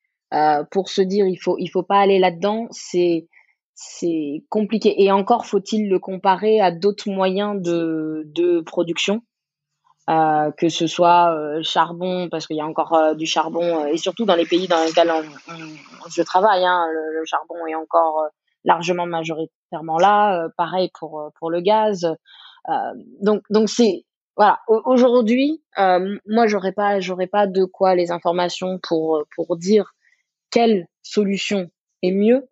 [0.71, 3.29] pour se dire il faut il faut pas aller là-dedans, c'est
[3.75, 5.01] c'est compliqué.
[5.01, 9.21] Et encore faut-il le comparer à d'autres moyens de, de production.
[10.07, 14.35] Que ce soit euh, charbon, parce qu'il y a encore du charbon, et surtout dans
[14.35, 18.25] les pays dans lesquels on, je travaille, hein, le, charbon est encore
[18.67, 20.47] largement majoritairement là.
[20.57, 22.07] pareil pour pour le gaz.
[23.21, 24.05] donc donc c'est
[24.37, 29.95] voilà, aujourd'hui, euh, moi, j'aurais pas, j'aurais pas de quoi les informations pour pour dire
[30.51, 31.71] quelle solution
[32.03, 32.47] est mieux.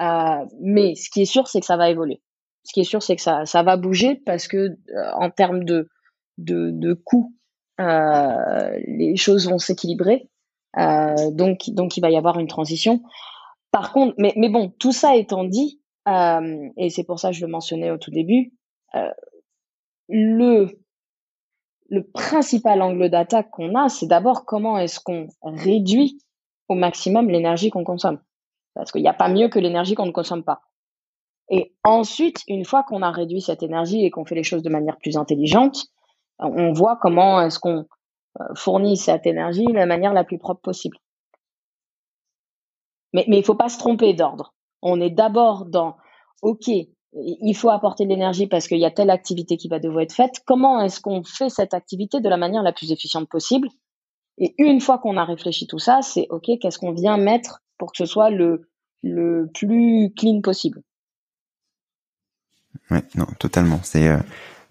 [0.00, 2.20] Euh, mais ce qui est sûr, c'est que ça va évoluer.
[2.64, 5.62] Ce qui est sûr, c'est que ça ça va bouger parce que euh, en termes
[5.62, 5.88] de
[6.38, 7.32] de, de coûts,
[7.80, 10.28] euh, les choses vont s'équilibrer.
[10.76, 13.00] Euh, donc donc il va y avoir une transition.
[13.70, 17.44] Par contre, mais bon, tout ça étant dit, euh, et c'est pour ça que je
[17.44, 18.52] le mentionnais au tout début,
[20.08, 20.68] le
[21.88, 26.18] le principal angle d'attaque qu'on a, c'est d'abord comment est-ce qu'on réduit
[26.68, 28.20] au maximum l'énergie qu'on consomme.
[28.74, 30.60] Parce qu'il n'y a pas mieux que l'énergie qu'on ne consomme pas.
[31.50, 34.68] Et ensuite, une fois qu'on a réduit cette énergie et qu'on fait les choses de
[34.68, 35.86] manière plus intelligente,
[36.38, 37.86] on voit comment est-ce qu'on
[38.40, 40.98] euh, fournit cette énergie de la manière la plus propre possible.
[43.12, 44.54] Mais, mais il faut pas se tromper d'ordre.
[44.82, 45.96] On est d'abord dans,
[46.42, 50.02] OK, il faut apporter de l'énergie parce qu'il y a telle activité qui va devoir
[50.02, 50.42] être faite.
[50.46, 53.68] Comment est-ce qu'on fait cette activité de la manière la plus efficiente possible?
[54.36, 57.92] Et une fois qu'on a réfléchi tout ça, c'est OK, qu'est-ce qu'on vient mettre pour
[57.92, 58.68] que ce soit le,
[59.02, 60.82] le plus clean possible?
[62.90, 63.80] Oui, non, totalement.
[63.82, 64.18] C'est euh,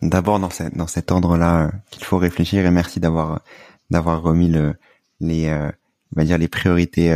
[0.02, 3.41] d'abord dans, cette, dans cet ordre-là euh, qu'il faut réfléchir et merci d'avoir
[3.89, 4.76] d'avoir remis le,
[5.19, 5.71] les, euh,
[6.13, 7.12] on va dire les priorités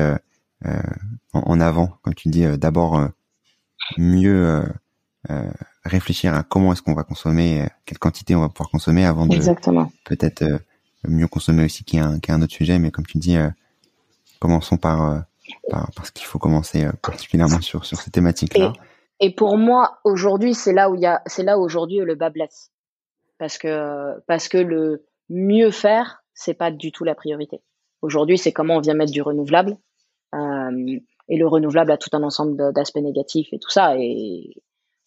[0.65, 3.09] en, en, avant, comme tu dis, d'abord
[3.97, 4.63] mieux
[5.29, 5.51] euh,
[5.85, 9.27] réfléchir à comment est-ce qu'on va consommer, euh, quelle quantité on va pouvoir consommer avant
[9.27, 9.37] de
[10.03, 10.57] peut-être euh,
[11.07, 12.79] mieux consommer aussi, qui est, un, qui est un autre sujet.
[12.79, 13.37] Mais comme tu dis,
[14.39, 15.23] commençons par,
[15.69, 18.73] par, par, ce qu'il faut commencer particulièrement sur, sur ces thématiques-là.
[19.19, 21.99] Et, et, pour moi, aujourd'hui, c'est là où il y a, c'est là où aujourd'hui
[21.99, 22.71] le bas blesse.
[23.37, 27.61] Parce que, parce que le mieux faire, c'est pas du tout la priorité.
[28.01, 29.77] Aujourd'hui, c'est comment on vient mettre du renouvelable.
[30.35, 33.95] Euh, et le renouvelable a tout un ensemble d'aspects négatifs et tout ça.
[33.97, 34.55] Et,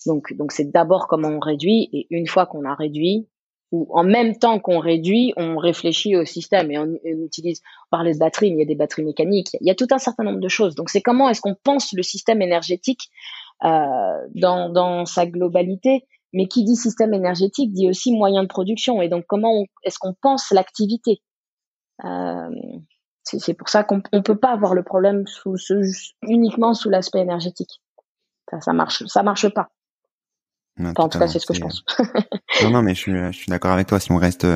[0.07, 3.27] donc, donc c'est d'abord comment on réduit, et une fois qu'on a réduit,
[3.73, 8.13] ou en même temps qu'on réduit, on réfléchit au système et on, utilise, on parlait
[8.13, 10.25] de batteries, mais il y a des batteries mécaniques, il y a tout un certain
[10.25, 10.75] nombre de choses.
[10.75, 13.11] Donc c'est comment est-ce qu'on pense le système énergétique
[13.65, 13.69] euh,
[14.35, 19.09] dans, dans sa globalité, mais qui dit système énergétique dit aussi moyen de production, et
[19.09, 21.21] donc comment est-ce qu'on pense l'activité
[22.05, 22.51] euh,
[23.25, 25.75] c'est pour ça qu'on ne peut pas avoir le problème sous ce,
[26.23, 27.83] uniquement sous l'aspect énergétique.
[28.51, 29.71] Ça, ça marche, ça marche pas
[30.97, 31.85] en tout cas, c'est ce que je pense.
[32.63, 34.01] non, non, mais je suis, je suis d'accord avec toi.
[34.01, 34.47] Si on reste,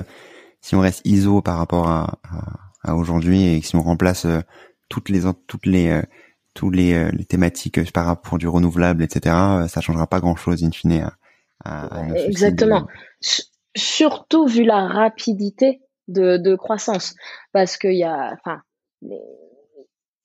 [0.61, 2.19] si on reste ISO par rapport à,
[2.83, 4.41] à, aujourd'hui et si on remplace euh,
[4.89, 6.03] toutes les, toutes les, euh,
[6.55, 9.35] tous les, euh, les thématiques par rapport du renouvelable, etc.,
[9.69, 11.11] ça changera pas grand chose in fine.
[11.65, 12.87] À, à Exactement.
[13.77, 17.15] Surtout vu la rapidité de, de croissance,
[17.53, 18.61] parce qu'il y a, enfin,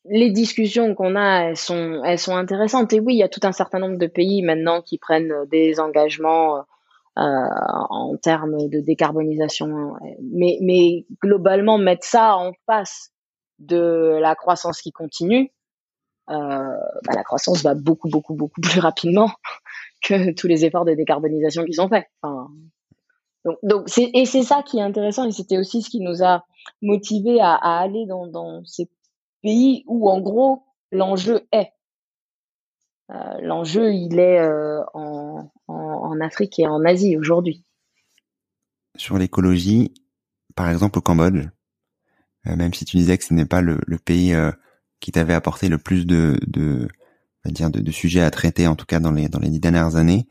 [0.05, 2.91] les discussions qu'on a, elles sont, elles sont intéressantes.
[2.93, 5.79] Et oui, il y a tout un certain nombre de pays maintenant qui prennent des
[5.79, 6.65] engagements
[7.17, 7.21] euh,
[7.89, 9.93] en termes de décarbonisation.
[10.21, 13.11] Mais, mais globalement, mettre ça en face
[13.59, 15.51] de la croissance qui continue,
[16.29, 19.31] euh, bah, la croissance va beaucoup, beaucoup, beaucoup plus rapidement
[20.03, 22.05] que tous les efforts de décarbonisation qui sont faits.
[23.45, 26.23] Donc, donc c'est, et c'est ça qui est intéressant et c'était aussi ce qui nous
[26.23, 26.45] a
[26.81, 28.89] motivé à, à aller dans, dans ces
[29.41, 31.71] pays où en gros l'enjeu est.
[33.11, 37.65] Euh, l'enjeu, il est euh, en, en, Afrique et en Asie aujourd'hui.
[38.95, 39.93] Sur l'écologie,
[40.55, 41.49] par exemple au Cambodge,
[42.47, 44.33] euh, même si tu disais que ce n'est pas le, le pays
[45.01, 46.87] qui t'avait apporté le plus de, de,
[47.45, 49.97] dire de, de, sujets à traiter, en tout cas dans les dans les dix dernières
[49.97, 50.27] années,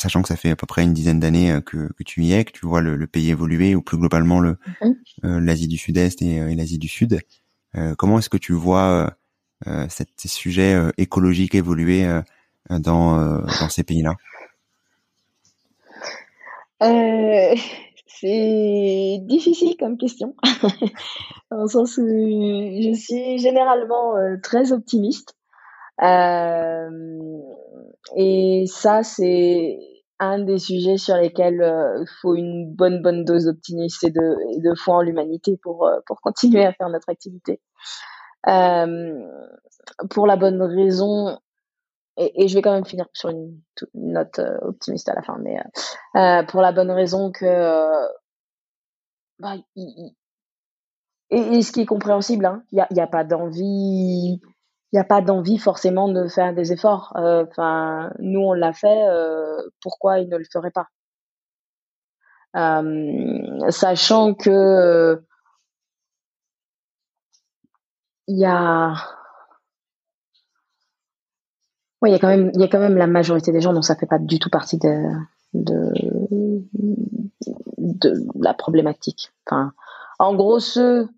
[0.00, 2.44] sachant que ça fait à peu près une dizaine d'années que, que tu y es,
[2.44, 5.38] que tu vois le, le pays évoluer, ou plus globalement le mm-hmm.
[5.38, 7.20] l'Asie du Sud-Est et, et l'Asie du Sud.
[7.76, 9.14] Euh, comment est-ce que tu vois
[9.66, 12.06] euh, euh, ces sujets écologiques évoluer
[12.70, 14.14] dans, dans ces pays-là?
[18.20, 20.34] C'est difficile comme question,
[21.52, 25.36] dans le sens où je suis généralement très optimiste.
[28.16, 29.78] Et ça, c'est
[30.20, 31.62] un des sujets sur lesquels
[32.00, 36.20] il faut une bonne bonne dose d'optimisme et de, de foi en l'humanité pour pour
[36.22, 37.60] continuer à faire notre activité.
[38.46, 39.26] Euh,
[40.10, 41.38] pour la bonne raison,
[42.16, 43.60] et, je vais quand même finir sur une,
[43.94, 45.58] note euh, optimiste à la fin, mais
[46.16, 47.90] euh, pour la bonne raison que
[49.38, 50.12] bah, et,
[51.30, 54.40] et, ce qui est compréhensible, il hein, n'y a pas d'envie
[54.92, 57.12] il n'y a pas d'envie forcément de faire des efforts.
[57.16, 60.88] Enfin, nous on l'a fait, euh, pourquoi ils ne le feraient pas?
[62.56, 65.22] Euh, Sachant que
[68.26, 68.94] il y a
[72.00, 73.72] oui, il y a quand même, il y a quand même la majorité des gens
[73.72, 75.04] dont ça fait pas du tout partie de,
[75.54, 75.92] de
[77.78, 79.32] de la problématique.
[79.46, 79.72] Enfin,
[80.18, 81.08] en gros, ceux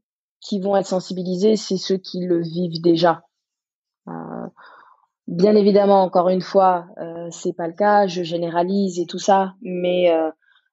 [0.40, 3.22] qui vont être sensibilisés, c'est ceux qui le vivent déjà.
[4.50, 4.80] Euh,
[5.30, 8.06] bien évidemment, encore une fois, euh, c'est pas le cas.
[8.06, 10.30] Je généralise et tout ça, mais euh,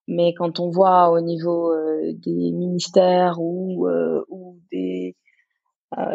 [0.07, 3.87] mais quand on voit au niveau euh, des ministères ou
[4.71, 5.15] des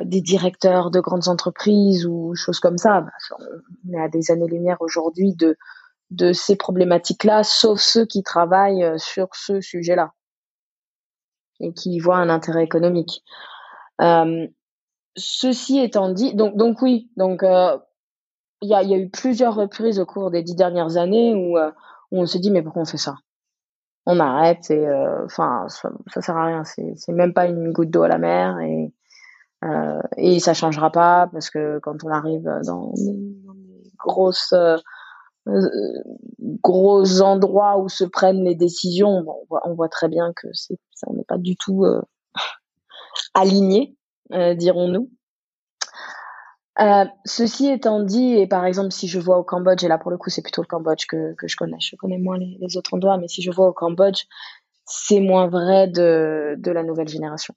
[0.05, 3.11] des directeurs de grandes entreprises ou choses comme ça, bah,
[3.89, 5.57] on est à des années-lumière aujourd'hui de
[6.11, 10.13] de ces problématiques-là, sauf ceux qui travaillent sur ce sujet-là
[11.61, 13.25] et qui y voient un intérêt économique.
[15.17, 17.79] Euh, ceci étant dit, donc, donc oui, donc euh,
[18.61, 21.59] il y, a, y, a, eu plusieurs reprises au cours des dix dernières années où,
[21.59, 21.71] euh,
[22.11, 23.17] on se dit mais pourquoi on fait ça?
[24.07, 24.87] On arrête et
[25.25, 28.59] enfin ça, ça, sert à rien, c'est même pas une goutte d'eau à la mer
[28.59, 28.93] et
[30.17, 33.17] et ça changera pas parce que quand on arrive dans des
[33.97, 34.53] grosses
[35.49, 35.61] euh,
[36.63, 40.79] gros endroits où se prennent les décisions, on, voit, on, voit, très bien que c'est,
[40.95, 42.01] ça n'est pas du tout euh,
[43.35, 44.02] aligné, euh,
[44.57, 45.11] dirons-nous.
[46.81, 50.11] Euh, ceci étant dit, et par exemple, si je vois au Cambodge, et là pour
[50.11, 52.95] le coup c'est plutôt le Cambodge que, que je connais, je connais moins les, autres
[52.95, 54.23] endroits, mais si je vois au Cambodge,
[54.87, 57.55] c'est moins vrai de, de la nouvelle génération.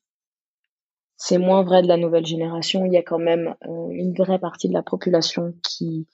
[1.17, 2.85] C'est moins vrai de la nouvelle génération.
[2.85, 6.07] Il y a quand même euh, une vraie partie de la population qui,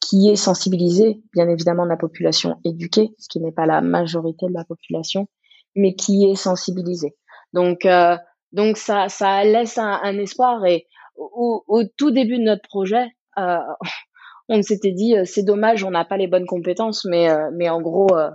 [0.00, 4.46] qui est sensibilisée, bien évidemment, de la population éduquée, ce qui n'est pas la majorité
[4.46, 5.26] de la population,
[5.74, 7.16] mais qui est sensibilisée.
[7.52, 8.16] Donc, euh,
[8.54, 10.64] donc ça, ça laisse un, un espoir.
[10.64, 10.86] Et
[11.16, 13.58] au, au, tout début de notre projet, euh,
[14.48, 17.68] on s'était dit, euh, c'est dommage, on n'a pas les bonnes compétences, mais, euh, mais
[17.68, 18.30] en gros, euh,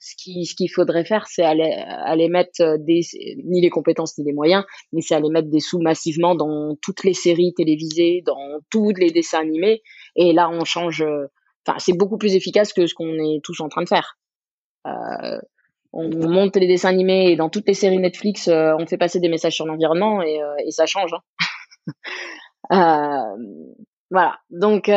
[0.00, 3.02] ce qu'il ce qu'il faudrait faire, c'est aller, aller mettre des,
[3.44, 7.04] ni les compétences ni les moyens, mais c'est aller mettre des sous massivement dans toutes
[7.04, 9.82] les séries télévisées, dans tous les dessins animés.
[10.16, 11.04] Et là, on change.
[11.66, 14.16] Enfin, c'est beaucoup plus efficace que ce qu'on est tous en train de faire.
[15.94, 18.98] Euh, on monte les dessins animés et dans toutes les séries Netflix, euh, on fait
[18.98, 21.12] passer des messages sur l'environnement et, euh, ça change.
[22.70, 23.36] Hein.
[24.10, 24.38] voilà.
[24.50, 24.90] Donc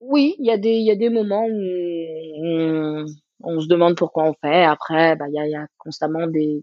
[0.00, 0.56] oui, il y a
[0.96, 3.06] des moments où
[3.42, 4.64] on, se demande pourquoi on fait.
[4.64, 6.62] Après, bah il y a, constamment des,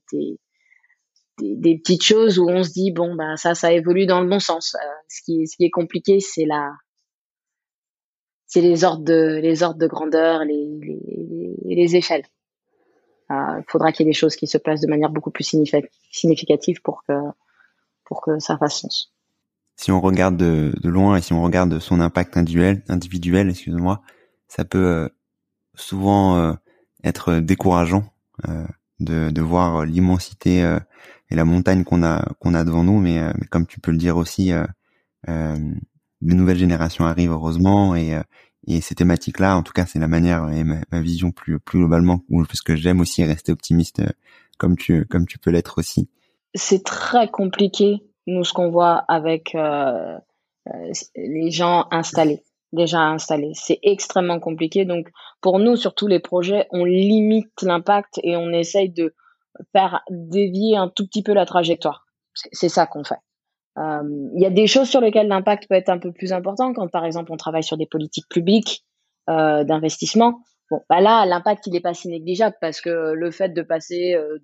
[1.37, 4.75] petites choses où on se dit bon bah ça ça évolue dans le bon sens.
[4.75, 6.45] Euh, ce qui est compliqué c'est
[8.55, 12.23] les ordres de grandeur, les échelles.
[13.29, 15.43] Il euh, faudra qu'il y ait des choses qui se passent de manière beaucoup plus
[16.11, 17.13] significative pour que
[18.05, 19.13] pour que ça fasse sens.
[19.75, 24.01] Si on regarde de, de, loin et si on regarde son impact individuel, individuel, excuse-moi,
[24.47, 25.09] ça peut euh,
[25.75, 26.53] souvent euh,
[27.03, 28.05] être décourageant
[28.47, 28.65] euh,
[28.99, 30.59] de, de, voir l'immensité
[31.29, 33.97] et la montagne qu'on a qu'on a devant nous, mais, mais, comme tu peux le
[33.97, 34.51] dire aussi,
[35.27, 35.75] de
[36.21, 38.19] nouvelles générations arrivent heureusement et
[38.65, 42.23] et ces thématiques-là, en tout cas, c'est la manière et ma, vision plus plus globalement,
[42.29, 44.01] ou ce que j'aime aussi rester optimiste,
[44.57, 46.09] comme tu comme tu peux l'être aussi.
[46.55, 50.17] C'est très compliqué nous ce qu'on voit avec euh,
[50.67, 52.43] euh, les gens installés,
[52.73, 53.53] déjà installés.
[53.53, 54.85] C'est extrêmement compliqué.
[54.85, 55.09] Donc
[55.41, 59.15] pour nous, sur tous les projets, on limite l'impact et on essaye de
[59.71, 62.05] faire dévier un tout petit peu la trajectoire.
[62.33, 63.19] C'est ça qu'on fait.
[63.77, 66.73] Euh, il y a des choses sur lesquelles l'impact peut être un peu plus important,
[66.73, 68.83] quand par exemple on travaille sur des politiques publiques
[69.29, 70.41] euh, d'investissement.
[70.71, 74.15] Bon, bah là, l'impact il est pas si négligeable parce que le fait de passer
[74.15, 74.39] euh,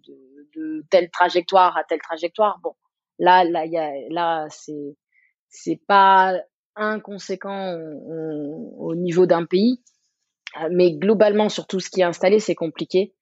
[0.56, 2.74] de, telle trajectoire à telle trajectoire, bon,
[3.20, 4.98] Là, là, y a, là, c'est
[5.48, 6.36] c'est pas
[6.76, 9.82] inconséquent au, au niveau d'un pays,
[10.72, 13.14] mais globalement sur tout ce qui est installé, c'est compliqué.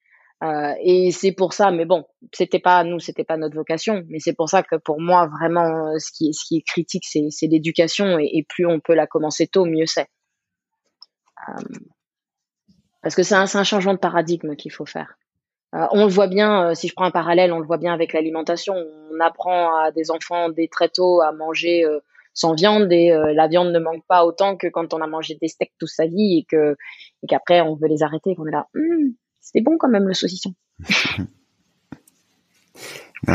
[0.43, 4.19] Euh, et c'est pour ça, mais bon, c'était pas nous, c'était pas notre vocation, mais
[4.19, 7.47] c'est pour ça que pour moi vraiment, ce qui ce qui est critique, c'est, c'est
[7.47, 10.07] l'éducation, et, plus on peut la commencer tôt, mieux c'est.
[11.49, 11.63] Euh,
[13.03, 15.15] parce que c'est un, c'est un changement de paradigme qu'il faut faire.
[15.73, 17.93] Euh, on le voit bien, euh, si je prends un parallèle, on le voit bien
[17.93, 18.75] avec l'alimentation.
[18.75, 21.99] On apprend à des enfants très tôt à manger euh,
[22.33, 25.49] sans viande et la viande ne manque pas autant que quand on a mangé des
[25.49, 26.77] steaks toute sa vie et que
[27.23, 28.67] et qu'après on veut les arrêter et qu'on est là.
[28.73, 30.53] Hum, c'est bon quand même le saucisson.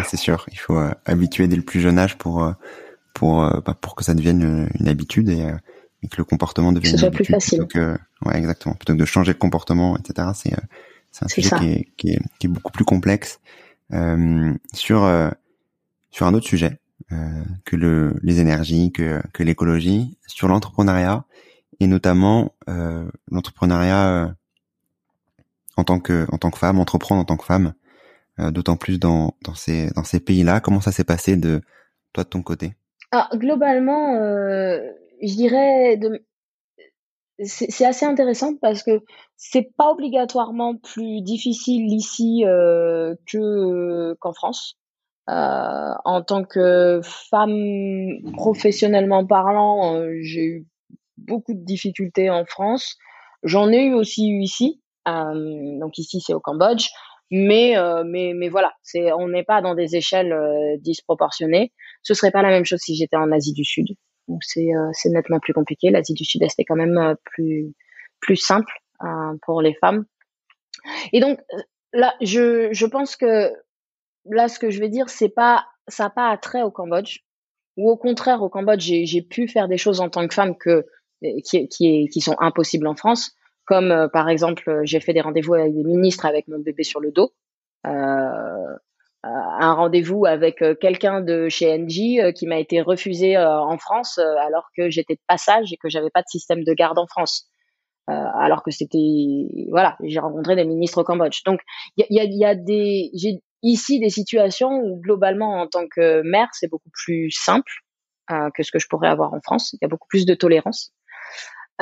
[0.04, 2.50] c'est sûr, il faut habituer dès le plus jeune âge pour
[3.14, 5.52] pour bah, pour que ça devienne une, habitude et,
[6.02, 7.66] et, que le comportement devienne que ce soit plus facile.
[7.66, 8.74] Que, ouais, exactement.
[8.74, 10.28] Plutôt que de changer de comportement, etc.
[10.34, 10.54] C'est
[11.12, 13.40] c'est un sujet qui est, qui, est, qui est, beaucoup plus complexe.
[13.92, 15.30] Euh, sur euh,
[16.11, 16.80] sur un autre sujet
[17.12, 21.24] euh, que le, les énergies, que, que l'écologie, sur l'entrepreneuriat
[21.78, 24.28] et notamment euh, l'entrepreneuriat euh,
[25.77, 27.74] en tant que en tant que femme, entreprendre en tant que femme,
[28.39, 30.61] euh, d'autant plus dans dans ces dans ces pays-là.
[30.61, 31.61] Comment ça s'est passé de
[32.12, 32.74] toi de ton côté?
[33.12, 34.14] Ah, Globalement,
[35.22, 36.24] je dirais de
[37.45, 39.03] c'est assez intéressant parce que
[39.37, 44.79] c'est pas obligatoirement plus difficile ici euh, que qu'en France.
[45.29, 50.66] Euh, en tant que femme professionnellement parlant, euh, j'ai eu
[51.18, 52.97] beaucoup de difficultés en France.
[53.43, 54.81] J'en ai eu aussi eu ici.
[55.07, 56.88] Euh, donc ici, c'est au Cambodge.
[57.30, 61.72] Mais, euh, mais, mais voilà, c'est, on n'est pas dans des échelles euh, disproportionnées.
[62.02, 63.88] Ce serait pas la même chose si j'étais en Asie du Sud.
[64.28, 65.90] Donc c'est, c'est nettement plus compliqué.
[65.90, 67.72] L'Asie du Sud-Est est quand même plus,
[68.20, 68.72] plus simple
[69.42, 70.04] pour les femmes.
[71.12, 71.38] Et donc
[71.92, 73.52] là, je, je pense que
[74.24, 77.20] là, ce que je vais dire, c'est pas, ça n'a pas attrait au Cambodge.
[77.76, 80.57] Ou au contraire, au Cambodge, j'ai, j'ai pu faire des choses en tant que femme
[80.57, 80.86] que,
[81.44, 83.36] qui, qui, qui sont impossibles en France
[83.67, 86.85] comme euh, par exemple, euh, j'ai fait des rendez-vous avec des ministres avec mon bébé
[86.85, 87.33] sur le dos.
[87.87, 88.77] Euh,
[89.25, 94.89] un rendez-vous avec quelqu'un de chez Engie qui m'a été refusé en France alors que
[94.89, 97.49] j'étais de passage et que j'avais pas de système de garde en France.
[98.07, 101.43] alors que c'était voilà, j'ai rencontré des ministres au Cambodge.
[101.45, 101.59] Donc
[101.97, 106.23] il y a, y a, des j'ai ici des situations où globalement en tant que
[106.23, 107.73] mère c'est beaucoup plus simple
[108.29, 109.73] que ce que je pourrais avoir en France.
[109.73, 110.93] Il y a beaucoup plus de tolérance.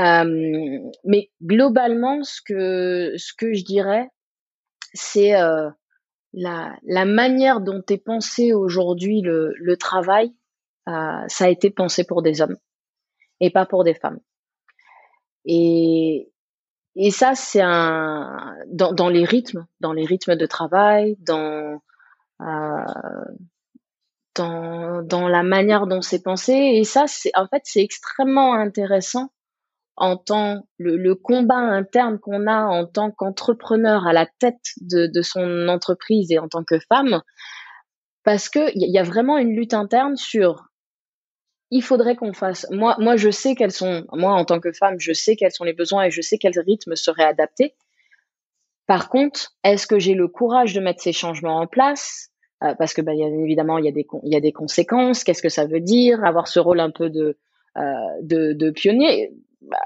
[0.01, 4.09] Euh, mais globalement, ce que ce que je dirais,
[4.93, 5.71] c'est euh,
[6.33, 10.35] la, la manière dont est pensé aujourd'hui le, le travail.
[10.89, 12.59] Euh, ça a été pensé pour des hommes
[13.41, 14.21] et pas pour des femmes.
[15.45, 16.31] Et
[16.97, 21.81] et ça, c'est un dans, dans les rythmes, dans les rythmes de travail, dans
[22.41, 22.85] euh,
[24.35, 26.53] dans, dans la manière dont c'est pensé.
[26.53, 29.31] Et ça, c'est en fait, c'est extrêmement intéressant
[29.97, 35.07] en tant le, le combat interne qu'on a en tant qu'entrepreneur à la tête de,
[35.07, 37.23] de, son entreprise et en tant que femme,
[38.25, 40.69] parce que il y, a vraiment une lutte interne sur
[41.71, 42.67] il faudrait qu'on fasse.
[42.71, 44.05] Moi, moi, je sais quels sont.
[44.13, 46.59] Moi, en tant que femme, je sais quels sont les besoins et je sais quels
[46.59, 47.75] rythmes seraient adaptés.
[48.87, 52.31] Par contre, est-ce que j'ai le courage de mettre ces changements en place?
[52.63, 55.25] Euh, Parce que, a, évidemment, il y a des y a des conséquences.
[55.25, 56.25] Qu'est-ce que ça veut dire?
[56.25, 57.37] Avoir ce rôle un peu de
[57.77, 57.83] euh,
[58.23, 59.33] de, de pionnier?
[59.71, 59.79] Bah,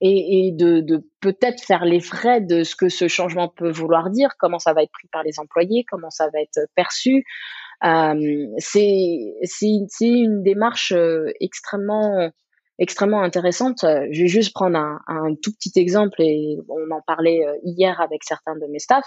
[0.00, 4.10] et, et, de, de peut-être faire les frais de ce que ce changement peut vouloir
[4.10, 7.24] dire, comment ça va être pris par les employés, comment ça va être perçu.
[7.84, 9.00] Euh, c'est
[10.00, 12.30] une démarche euh, extrêmement
[12.78, 13.80] extrêmement intéressante.
[13.82, 18.00] Je vais juste prendre un, un, tout petit exemple et on en parlait euh, hier
[18.00, 19.04] avec certains de mes staffs,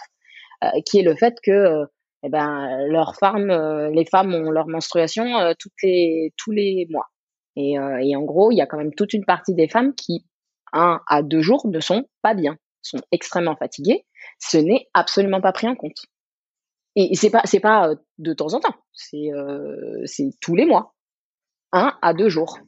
[0.63, 1.85] euh, qui est le fait que
[2.25, 3.51] eh ben leurs femmes,
[3.91, 5.25] les femmes ont leur menstruation
[5.59, 7.07] toutes les tous les mois.
[7.55, 9.93] Et, euh, et, en gros, il y a quand même toute une partie des femmes
[9.93, 10.25] qui,
[10.71, 14.05] un à deux jours, ne sont pas bien, sont extrêmement fatiguées.
[14.39, 16.05] Ce n'est absolument pas pris en compte.
[16.95, 20.65] Et c'est pas c'est pas euh, de temps en temps, c'est euh, c'est tous les
[20.65, 20.93] mois,
[21.71, 22.59] un à deux jours.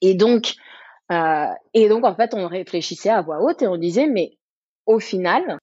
[0.00, 0.54] Et donc
[1.10, 4.38] euh, et donc en fait on réfléchissait à voix haute et on disait mais
[4.86, 5.58] au final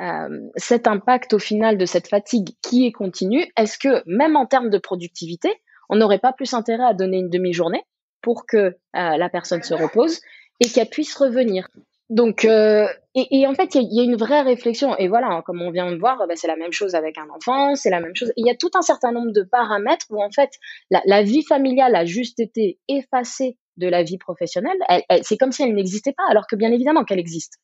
[0.00, 4.46] euh, cet impact au final de cette fatigue qui est continue, est-ce que même en
[4.46, 5.54] termes de productivité,
[5.90, 7.82] on n'aurait pas plus intérêt à donner une demi-journée
[8.22, 10.20] pour que euh, la personne se repose
[10.60, 11.68] et qu'elle puisse revenir.
[12.08, 14.96] Donc, euh, et, en fait, il y, a une vraie réflexion.
[14.96, 17.28] Et voilà, hein, comme on vient de voir, bah, c'est la même chose avec un
[17.30, 18.32] enfant, c'est la même chose.
[18.36, 20.50] Il y a tout un certain nombre de paramètres où en fait,
[20.90, 24.78] la, vie familiale a juste été effacée de la vie professionnelle.
[25.22, 27.58] c'est comme si elle n'existait pas, alors que bien évidemment qu'elle existe.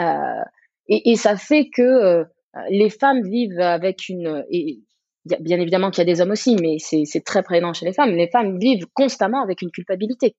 [0.00, 0.42] Euh,
[0.88, 2.24] et, ça fait que
[2.70, 4.44] les femmes vivent avec une
[5.24, 8.10] bien évidemment qu'il y a des hommes aussi, mais c'est très prégnant chez les femmes.
[8.10, 10.36] Les femmes vivent constamment avec une culpabilité.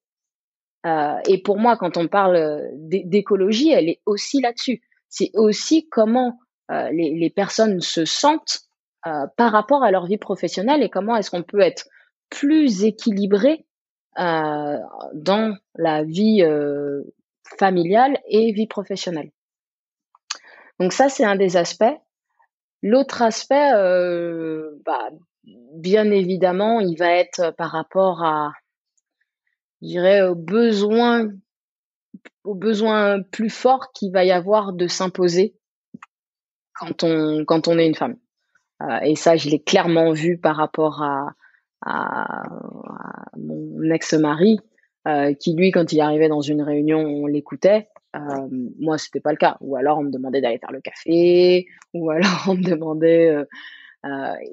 [0.86, 4.82] Euh, et pour moi, quand on parle euh, d'écologie, elle est aussi là-dessus.
[5.09, 6.38] C'est aussi comment
[6.71, 8.61] euh, les, les, personnes se sentent
[9.07, 11.88] euh, par rapport à leur vie professionnelle et comment est-ce qu'on peut être
[12.30, 13.65] plus équilibré
[14.19, 14.77] euh,
[15.13, 16.43] dans la vie
[17.57, 19.32] familiale et vie professionnelle.
[20.80, 21.84] Donc ça, c'est un des aspects.
[22.82, 25.09] L'autre aspect, euh, bah,
[25.73, 28.53] bien évidemment, il va être par rapport à,
[29.82, 31.30] je dirais, aux besoins,
[32.43, 35.55] aux besoins plus forts qu'il va y avoir de s'imposer
[36.73, 38.17] quand on, quand on est une femme.
[38.82, 41.34] Euh, et ça, je l'ai clairement vu par rapport à,
[43.38, 44.59] mon ex-mari,
[45.07, 47.88] euh, qui lui, quand il arrivait dans une réunion, on l'écoutait.
[48.16, 48.47] Euh,
[48.80, 49.57] moi, c'était pas le cas.
[49.62, 53.36] Ou alors, on me demandait d'aller faire le café, ou alors on me demandait.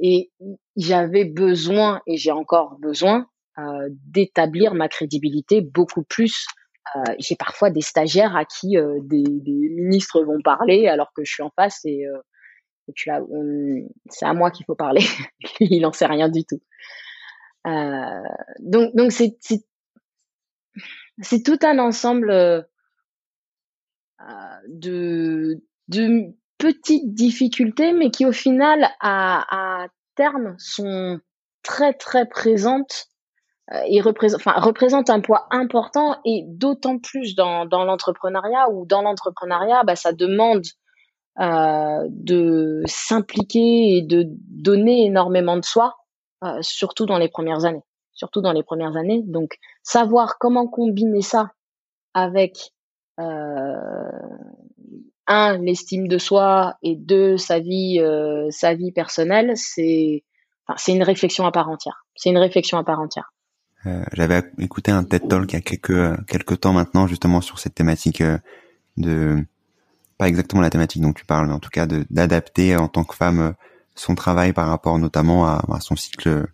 [0.02, 0.30] Et
[0.76, 3.28] j'avais besoin, et j'ai encore besoin,
[4.06, 6.46] d'établir ma crédibilité beaucoup plus.
[7.18, 11.50] J'ai parfois des stagiaires à qui des, ministres vont parler alors que je suis en
[11.50, 12.06] face et,
[12.88, 13.20] et tu là,
[14.10, 15.02] c'est à moi qu'il faut parler.
[15.60, 16.60] Il n'en sait rien du tout.
[17.64, 19.36] donc, donc c'est
[21.22, 22.66] c'est tout un ensemble
[24.68, 31.20] de, de petites difficultés, mais qui au final, à, à terme, sont
[31.62, 33.06] très très présentes
[33.72, 38.86] euh, et représente, enfin, représente un poids important et d'autant plus dans, dans l'entrepreneuriat où
[38.86, 40.62] dans l'entrepreneuriat, bah, ça demande
[41.40, 45.96] euh, de s'impliquer et de donner énormément de soi,
[46.44, 47.82] euh, surtout dans les premières années.
[48.12, 49.22] Surtout dans les premières années.
[49.26, 51.50] Donc, savoir comment combiner ça
[52.14, 52.70] avec
[55.26, 60.24] un l'estime de soi et deux sa vie euh, sa vie personnelle, c'est
[60.66, 62.06] enfin, c'est une réflexion à part entière.
[62.14, 63.32] C'est une réflexion à part entière.
[63.86, 67.58] Euh, j'avais écouté un TED Talk il y a quelques quelques temps maintenant justement sur
[67.58, 68.38] cette thématique euh,
[68.96, 69.44] de
[70.18, 73.14] pas exactement la thématique dont tu parles, mais en tout cas d'adapter en tant que
[73.14, 73.52] femme euh,
[73.94, 76.46] son travail par rapport notamment à, son cycle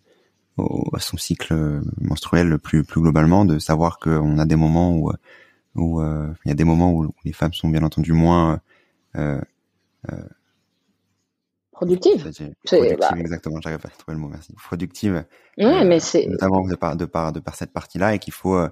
[0.58, 5.10] à son cycle menstruel plus plus globalement, de savoir qu'on a des moments où
[5.74, 8.60] où il y a des moments où les femmes sont bien entendu moins
[9.16, 9.40] euh,
[11.82, 12.20] productive.
[12.20, 14.52] Productive, bah exactement, j'arrive pas à trouver le mot, merci.
[14.52, 15.24] Productive.
[15.58, 16.26] Ouais, mais c'est.
[16.26, 18.68] Notamment de par, de par, de par cette partie-là et qu'il faut, euh,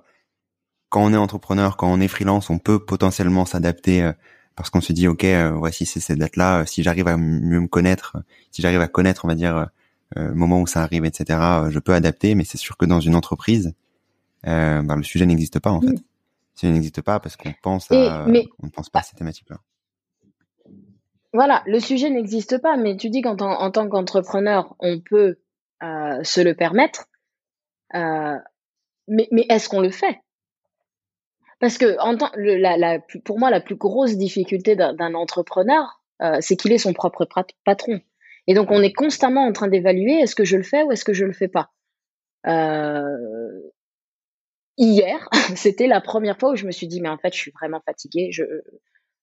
[0.89, 4.13] quand on est entrepreneur, quand on est freelance, on peut potentiellement s'adapter euh,
[4.55, 7.69] parce qu'on se dit, OK, euh, voici c'est cette date-là, si j'arrive à mieux me
[7.69, 8.17] connaître,
[8.53, 9.69] si j'arrive à connaître, on va dire,
[10.17, 11.39] le moment où ça arrive, etc.,
[11.71, 13.75] je peux adapter, mais c'est sûr que dans une entreprise,
[14.43, 15.87] ben, le sujet n'existe pas, en fait.
[15.87, 15.95] Mm.
[15.95, 16.10] Le
[16.61, 19.59] sujet n'existe pas parce qu'on pense à, mais, on ne pense pas à ces thématiques-là.
[21.33, 25.39] Voilà, le sujet n'existe pas, mais tu dis qu'en en tant qu'entrepreneur, on peut
[25.83, 27.07] euh, se le permettre,
[27.95, 28.37] euh,
[29.07, 30.19] mais, mais est-ce qu'on le fait?
[31.61, 36.03] Parce que en tant, le, la, la, pour moi, la plus grosse difficulté d'un entrepreneur,
[36.23, 37.29] euh, c'est qu'il est son propre
[37.65, 38.01] patron.
[38.47, 41.05] Et donc, on est constamment en train d'évaluer est-ce que je le fais ou est-ce
[41.05, 41.71] que je le fais pas?
[42.47, 43.17] Euh,
[44.81, 47.53] hier, c'était la première fois où je me suis dit mais en fait, je suis
[47.53, 48.31] vraiment fatiguée.
[48.33, 48.43] Je,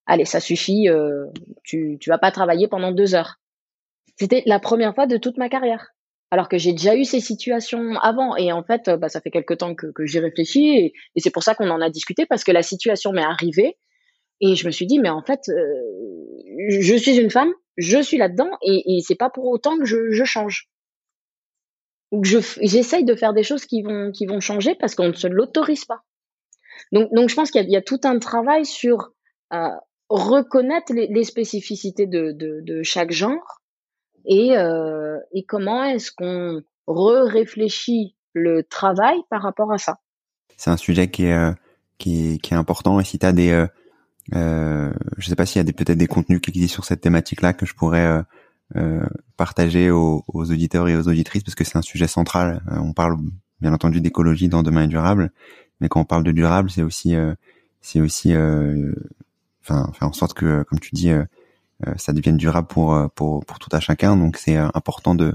[0.06, 1.26] allez, ça suffit, euh,
[1.64, 3.36] tu, tu vas pas travailler pendant deux heures.
[4.18, 5.94] C'était la première fois de toute ma carrière.
[6.30, 8.36] Alors que j'ai déjà eu ces situations avant.
[8.36, 10.94] Et en fait, bah, ça fait quelque temps que, que j'y réfléchis.
[11.16, 13.78] Et, c'est pour ça qu'on en a discuté, parce que la situation m'est arrivée.
[14.42, 15.56] Et je me suis dit, mais en fait, euh,
[16.70, 20.70] je suis une femme, je suis là-dedans, et, c'est pas pour autant que je change.
[22.12, 22.28] Ou que
[22.62, 25.86] j'essaye de faire des choses qui vont, qui vont changer parce qu'on ne se l'autorise
[25.86, 26.04] pas.
[26.92, 29.12] Donc, donc je pense qu'il y, a tout un travail sur
[29.54, 29.70] euh,
[30.10, 33.62] reconnaître les, spécificités de, de, chaque genre
[34.26, 39.98] et, euh, et comment est-ce qu'on re-réfléchit le travail par rapport à ça.
[40.56, 41.52] C'est un sujet qui est, euh,
[41.98, 43.68] qui est, qui est important et si tu as des...
[44.34, 47.54] Euh, je sais pas s'il y a peut-être des contenus qui existent sur cette thématique-là
[47.54, 48.22] que je pourrais
[49.38, 52.62] partager aux, aux, auditeurs et aux auditrices parce que c'est un sujet central.
[52.70, 53.18] on parle
[53.62, 55.32] bien entendu d'écologie dans Demain durable,
[55.80, 57.16] mais quand on parle de durable, c'est aussi
[57.82, 58.34] c'est aussi
[59.70, 61.24] enfin faire en sorte que, comme tu dis, euh,
[61.88, 64.16] euh, ça devienne durable pour euh, pour pour tout à chacun.
[64.16, 65.34] Donc c'est important de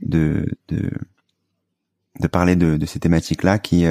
[0.00, 0.90] de de
[2.20, 3.84] de parler de, de ces thématiques-là qui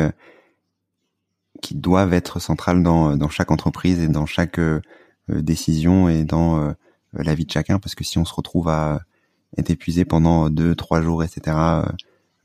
[1.62, 4.60] qui doivent être centrales dans dans chaque entreprise et dans chaque
[5.30, 6.74] décision et dans
[7.14, 9.02] la vie de chacun parce que si on se retrouve à
[9.58, 11.42] être épuisé pendant deux trois jours etc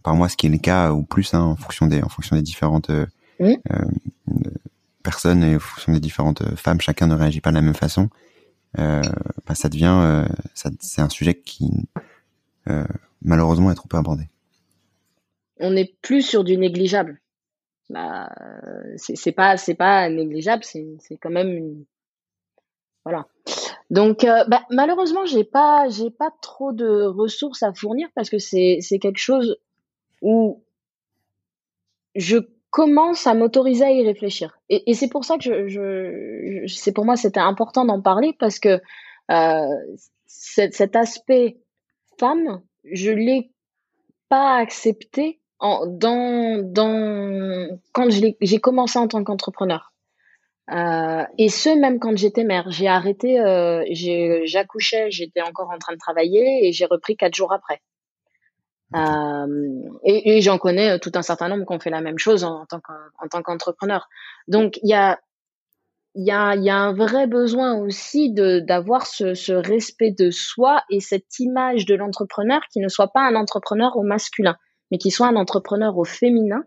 [0.03, 2.37] par mois ce qui est le cas ou plus hein, en fonction des en fonction
[2.37, 3.07] des différentes euh,
[5.09, 7.75] personnes et en fonction des différentes euh, femmes, chacun ne réagit pas de la même
[7.75, 8.11] façon.
[8.79, 9.01] Euh,
[9.47, 10.27] bah, ça devient, euh,
[10.81, 11.71] c'est un sujet qui
[13.23, 14.25] malheureusement est trop peu abordé.
[15.59, 17.19] On n'est plus sur du négligeable.
[17.89, 18.31] Bah,
[18.97, 21.85] c'est pas, c'est pas négligeable, c'est quand même une...
[23.07, 23.27] voilà.
[23.91, 28.79] Donc, bah, malheureusement, j'ai pas, j'ai pas trop de ressources à fournir parce que c'est,
[28.81, 29.57] c'est quelque chose
[30.21, 30.63] où
[32.15, 32.39] je
[32.71, 34.59] commence à m'autoriser à y réfléchir.
[34.69, 38.37] Et, et c'est pour ça que je, je, c'est pour moi c'était important d'en parler
[38.39, 38.81] parce que
[39.31, 41.59] euh, cet, cet, aspect
[42.19, 43.51] femme, je l'ai
[44.29, 49.93] pas accepté en, dans, dans quand j'ai commencé en tant qu'entrepreneur.
[50.71, 53.85] Euh, et ce même quand j'étais mère, j'ai arrêté, euh,
[54.45, 57.81] j'accouchais, j'étais encore en train de travailler et j'ai repris quatre jours après.
[58.95, 62.19] Euh, et, et j'en connais euh, tout un certain nombre qui ont fait la même
[62.19, 62.81] chose en, tant
[63.31, 64.09] tant qu'entrepreneur.
[64.47, 65.19] Donc il y a
[66.15, 71.01] y a, y a un vrai besoin aussi d'avoir ce, ce respect de soi et
[71.01, 74.57] cette image de l'entrepreneur qui ne soit pas un entrepreneur au masculin,
[74.91, 76.65] mais qui soit un entrepreneur au féminin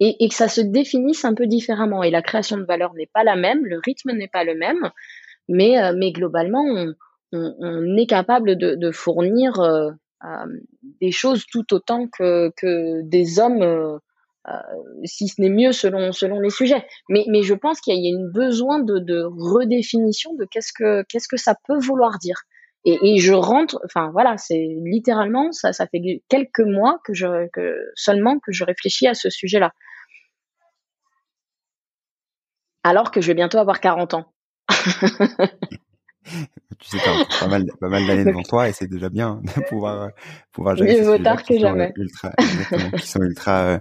[0.00, 2.02] et, et que ça se définisse un peu différemment.
[2.02, 4.90] Et la création de valeur n'est pas la même, le rythme n'est pas le même,
[5.48, 6.94] mais, euh, mais globalement, on,
[7.32, 9.90] on, on, est capable de, de fournir euh,
[10.24, 10.46] euh,
[11.00, 13.98] des choses tout autant que, que des hommes euh,
[15.04, 16.86] si ce n'est mieux selon selon les sujets.
[17.08, 21.02] Mais mais je pense qu'il y a une besoin de, de redéfinition de qu'est-ce que
[21.08, 22.42] qu'est-ce que ça peut vouloir dire.
[22.84, 27.48] Et, et je rentre, enfin voilà, c'est littéralement ça ça fait quelques mois que je
[27.52, 29.72] que seulement que je réfléchis à ce sujet-là.
[32.82, 34.32] Alors que je vais bientôt avoir 40 ans.
[36.78, 39.62] tu sais, t'as pas mal, pas mal d'années devant toi et c'est déjà bien de
[39.62, 40.10] pouvoir,
[40.52, 41.92] pouvoir gérer Mieux vaut tard que jamais.
[41.96, 42.32] Ultra,
[42.98, 43.78] qui sont ultra euh,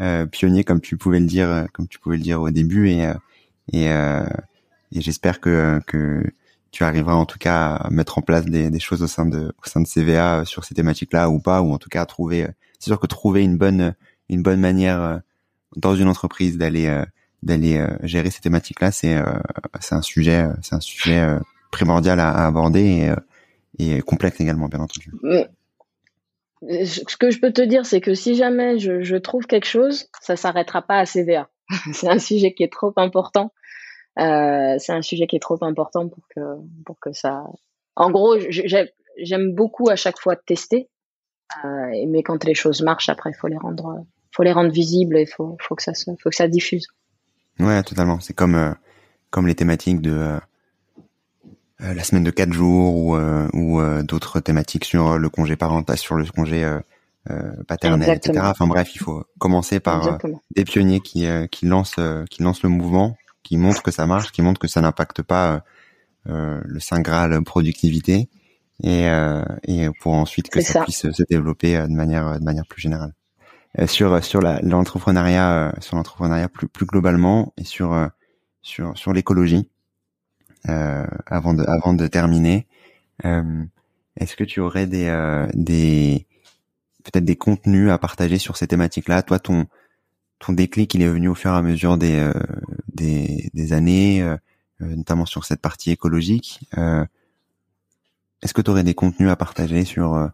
[0.00, 2.88] euh, pionniers comme tu pouvais le dire, euh, comme tu pouvais le dire au début
[2.90, 3.14] et euh,
[3.72, 4.26] et, euh,
[4.92, 6.24] et j'espère que que
[6.72, 9.68] tu arriveras en tout cas à mettre en place des, choses au sein de au
[9.68, 12.46] sein de CVA sur ces thématiques-là ou pas ou en tout cas à trouver.
[12.78, 13.94] C'est sûr que trouver une bonne
[14.28, 15.20] une bonne manière
[15.76, 17.04] dans une entreprise d'aller
[17.42, 19.18] d'aller gérer ces thématiques-là, c'est
[19.80, 21.38] c'est un sujet c'est un sujet
[21.70, 23.12] primordial à, aborder
[23.78, 25.12] et, et, complexe également, bien entendu.
[26.62, 30.08] Ce que je peux te dire, c'est que si jamais je, je trouve quelque chose,
[30.20, 31.48] ça s'arrêtera pas à CVA.
[31.92, 33.52] c'est un sujet qui est trop important.
[34.20, 36.40] Euh, c'est un sujet qui est trop important pour que
[36.84, 37.44] pour que ça.
[37.96, 38.36] En gros,
[39.18, 40.88] j'aime beaucoup à chaque fois tester,
[41.64, 44.04] euh, mais quand les choses marchent, après, il faut les rendre,
[44.34, 46.86] faut les rendre visibles et faut faut que ça se, faut que ça diffuse.
[47.58, 48.20] Ouais, totalement.
[48.20, 48.72] C'est comme euh,
[49.30, 50.38] comme les thématiques de
[51.78, 53.16] la semaine de quatre jours ou,
[53.54, 56.78] ou d'autres thématiques sur le congé parental, sur le congé
[57.68, 58.38] paternel, etc.
[58.42, 60.18] Enfin bref, il faut commencer par
[60.50, 61.98] des pionniers qui, qui lancent
[62.28, 65.62] qui lancent le mouvement, qui montrent que ça marche, qui montrent que ça n'impacte pas
[66.26, 68.28] le saint graal productivité
[68.82, 69.06] et,
[69.66, 73.14] et pour ensuite que ça, puisse se développer de manière de manière plus générale.
[73.86, 78.10] sur sur l'entrepreneuriat sur l'entrepreneuriat plus plus globalement et sur
[78.62, 79.68] sur sur l'écologie
[80.68, 82.66] euh, avant de avant de terminer.
[83.24, 83.64] Euh,
[84.16, 86.26] est-ce que tu aurais des euh, des
[87.02, 89.22] peut-être des contenus à partager sur ces thématiques-là?
[89.22, 89.66] Toi, ton
[90.40, 92.30] ton déclic, il est venu au fur et à mesure des
[92.92, 94.26] des, des, années,
[94.80, 96.60] notamment sur cette partie écologique.
[98.42, 100.30] Est-ce que tu aurais des contenus à partager sur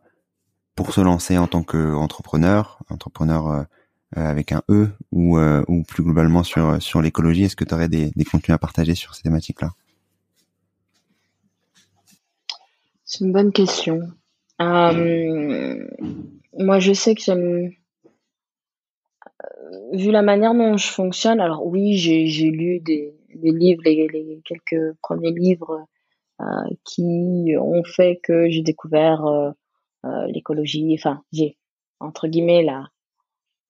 [0.75, 3.67] pour se lancer en tant qu'entrepreneur, entrepreneur
[4.15, 7.45] avec un E ou, ou plus globalement sur sur l'écologie?
[7.45, 9.73] Est-ce que tu aurais des, des contenus à partager sur ces thématiques-là?
[13.07, 14.13] C'est une bonne question.
[14.61, 15.87] Euh,
[16.59, 17.71] moi, je sais que j'aime.
[19.47, 24.95] Euh, vu la manière dont je fonctionne, alors oui, j'ai lu des, livres, les, quelques
[25.03, 25.87] premiers livres
[26.41, 26.45] euh,
[26.85, 30.95] qui ont fait que j'ai découvert euh, l'écologie.
[30.99, 31.57] Enfin, j'ai
[32.01, 32.89] entre guillemets là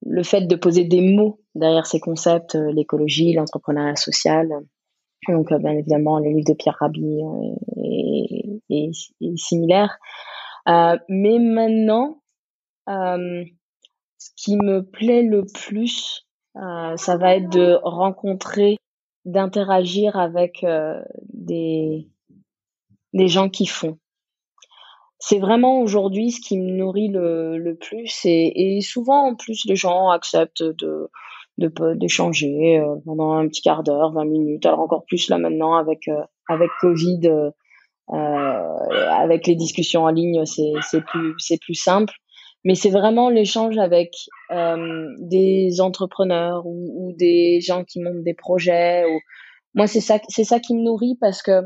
[0.04, 4.48] le fait de poser des mots derrière ces concepts, l'écologie, l'entrepreneuriat social.
[5.28, 7.20] Donc, bien évidemment, les livres de Pierre Rabhi
[8.68, 9.98] et, et, similaire.
[10.68, 12.20] Euh, mais maintenant,
[14.26, 18.76] ce qui me plaît le plus, euh, ça va être de rencontrer,
[19.24, 21.00] d'interagir avec euh,
[21.32, 22.08] des,
[23.12, 23.98] des gens qui font.
[25.18, 29.76] C'est vraiment aujourd'hui ce qui me nourrit le, le plus et, souvent en plus les
[29.76, 31.10] gens acceptent de
[31.58, 34.66] d'échanger euh, pendant un petit quart d'heure, 20 minutes.
[34.66, 36.10] Alors encore plus là maintenant avec
[36.48, 37.50] avec Covid,
[38.08, 42.12] avec les discussions en ligne, c'est plus c'est plus simple.
[42.66, 44.12] Mais c'est vraiment l'échange avec
[44.50, 49.04] euh, des entrepreneurs ou, des gens qui montent des projets.
[49.06, 49.20] Ou...
[49.74, 51.62] Moi, c'est ça, c'est ça qui me nourrit parce que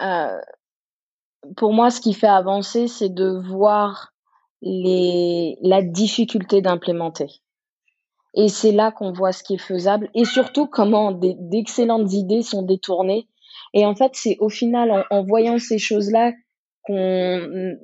[0.00, 0.40] euh,
[1.56, 4.14] pour moi, ce qui fait avancer, c'est de voir
[4.62, 7.28] les, la difficulté d'implémenter.
[8.32, 12.62] Et c'est là qu'on voit ce qui est faisable et surtout comment d'excellentes idées sont
[12.62, 13.28] détournées
[13.74, 16.32] et en fait, c'est au final, en, voyant ces choses-là,
[16.82, 17.76] qu'on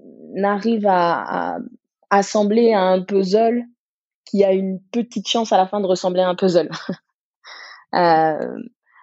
[0.42, 1.58] arrive à,
[2.08, 3.64] assembler un puzzle
[4.24, 6.70] qui a une petite chance à la fin de ressembler à un puzzle.
[7.94, 8.58] euh,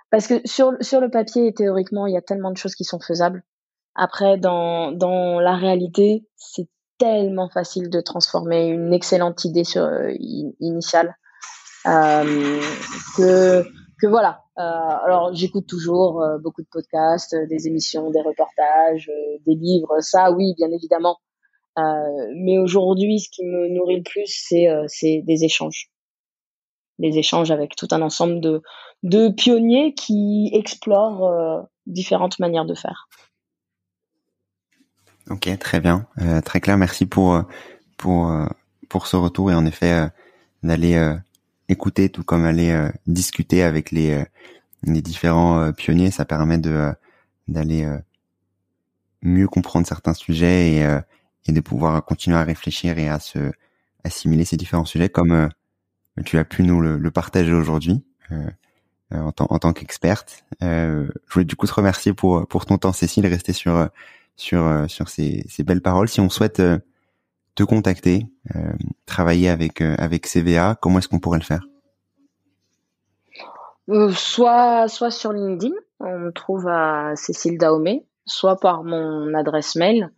[0.10, 3.00] parce que sur, sur le papier, théoriquement, il y a tellement de choses qui sont
[3.00, 3.44] faisables.
[3.96, 6.68] Après, dans, dans la réalité, c'est
[6.98, 10.12] tellement facile de transformer une excellente idée sur, euh,
[10.60, 11.18] initiale
[11.86, 12.62] euh,
[13.18, 13.66] que
[14.08, 14.44] voilà.
[14.58, 19.10] Euh, alors j'écoute toujours euh, beaucoup de podcasts, euh, des émissions, des reportages,
[19.46, 20.00] des livres.
[20.02, 21.18] Ça, oui, bien évidemment.
[21.78, 24.48] mais aujourd'hui, ce qui me nourrit le plus,
[24.88, 25.90] c'est des échanges,
[27.00, 28.62] des échanges avec tout un ensemble
[29.04, 33.08] de pionniers qui explorent différentes manières de faire.
[35.30, 36.06] Ok, très bien,
[36.46, 36.78] très clair.
[36.78, 37.42] Merci pour
[37.98, 40.10] pour ce retour et en effet
[40.62, 41.18] d'aller
[41.74, 44.26] écouter tout comme aller euh, discuter avec les euh,
[44.84, 46.92] les différents euh, pionniers, ça permet de
[47.48, 47.86] d'aller
[49.22, 51.00] mieux comprendre certains sujets et,
[51.46, 53.52] et de pouvoir continuer à réfléchir et à se
[54.06, 55.50] assimiler ces différents sujets comme
[56.26, 58.06] tu as pu nous le, partager aujourd'hui
[59.12, 60.46] en, en tant qu'experte.
[60.62, 63.90] je voulais du coup te remercier pour pour ton temps, Cécile, rester sur
[64.38, 66.08] sur sur ces, ces belles paroles.
[66.08, 66.62] Si on souhaite
[67.56, 68.26] te contacter,
[69.06, 71.66] travailler avec avec CVA, comment est-ce qu'on pourrait le faire?
[74.16, 80.12] Soit soit sur LinkedIn, on me trouve à Cécile Daomé, soit par mon adresse mail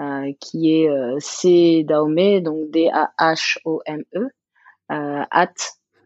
[0.00, 4.28] euh, qui est euh, C Daomé, donc D-A-H-O-M-E, euh,
[5.30, 5.54] at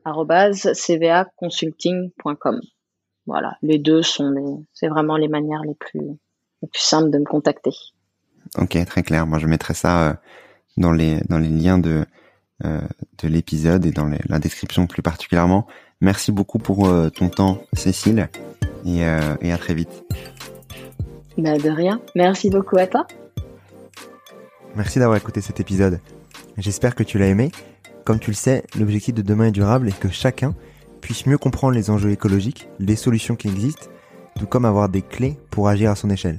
[0.05, 2.61] cvaconsulting.com.
[3.27, 6.19] Voilà, les deux sont les, c'est vraiment les manières les plus,
[6.61, 7.73] les plus simples de me contacter.
[8.59, 9.27] Ok, très clair.
[9.27, 10.15] Moi, je mettrai ça euh,
[10.79, 12.07] dans les dans les liens de
[12.65, 12.81] euh,
[13.23, 15.67] de l'épisode et dans les, la description plus particulièrement.
[16.01, 18.31] Merci beaucoup pour euh, ton temps, Cécile,
[18.87, 19.01] et,
[19.43, 20.05] et à très vite.
[21.37, 22.01] Bah de rien.
[22.15, 23.07] Merci beaucoup à toi.
[24.75, 26.01] Merci d'avoir écouté cet épisode.
[26.57, 27.51] J'espère que tu l'as aimé.
[28.05, 30.55] Comme tu le sais, l'objectif de demain est durable est que chacun
[31.01, 33.87] puisse mieux comprendre les enjeux écologiques, les solutions qui existent,
[34.39, 36.39] tout comme avoir des clés pour agir à son échelle.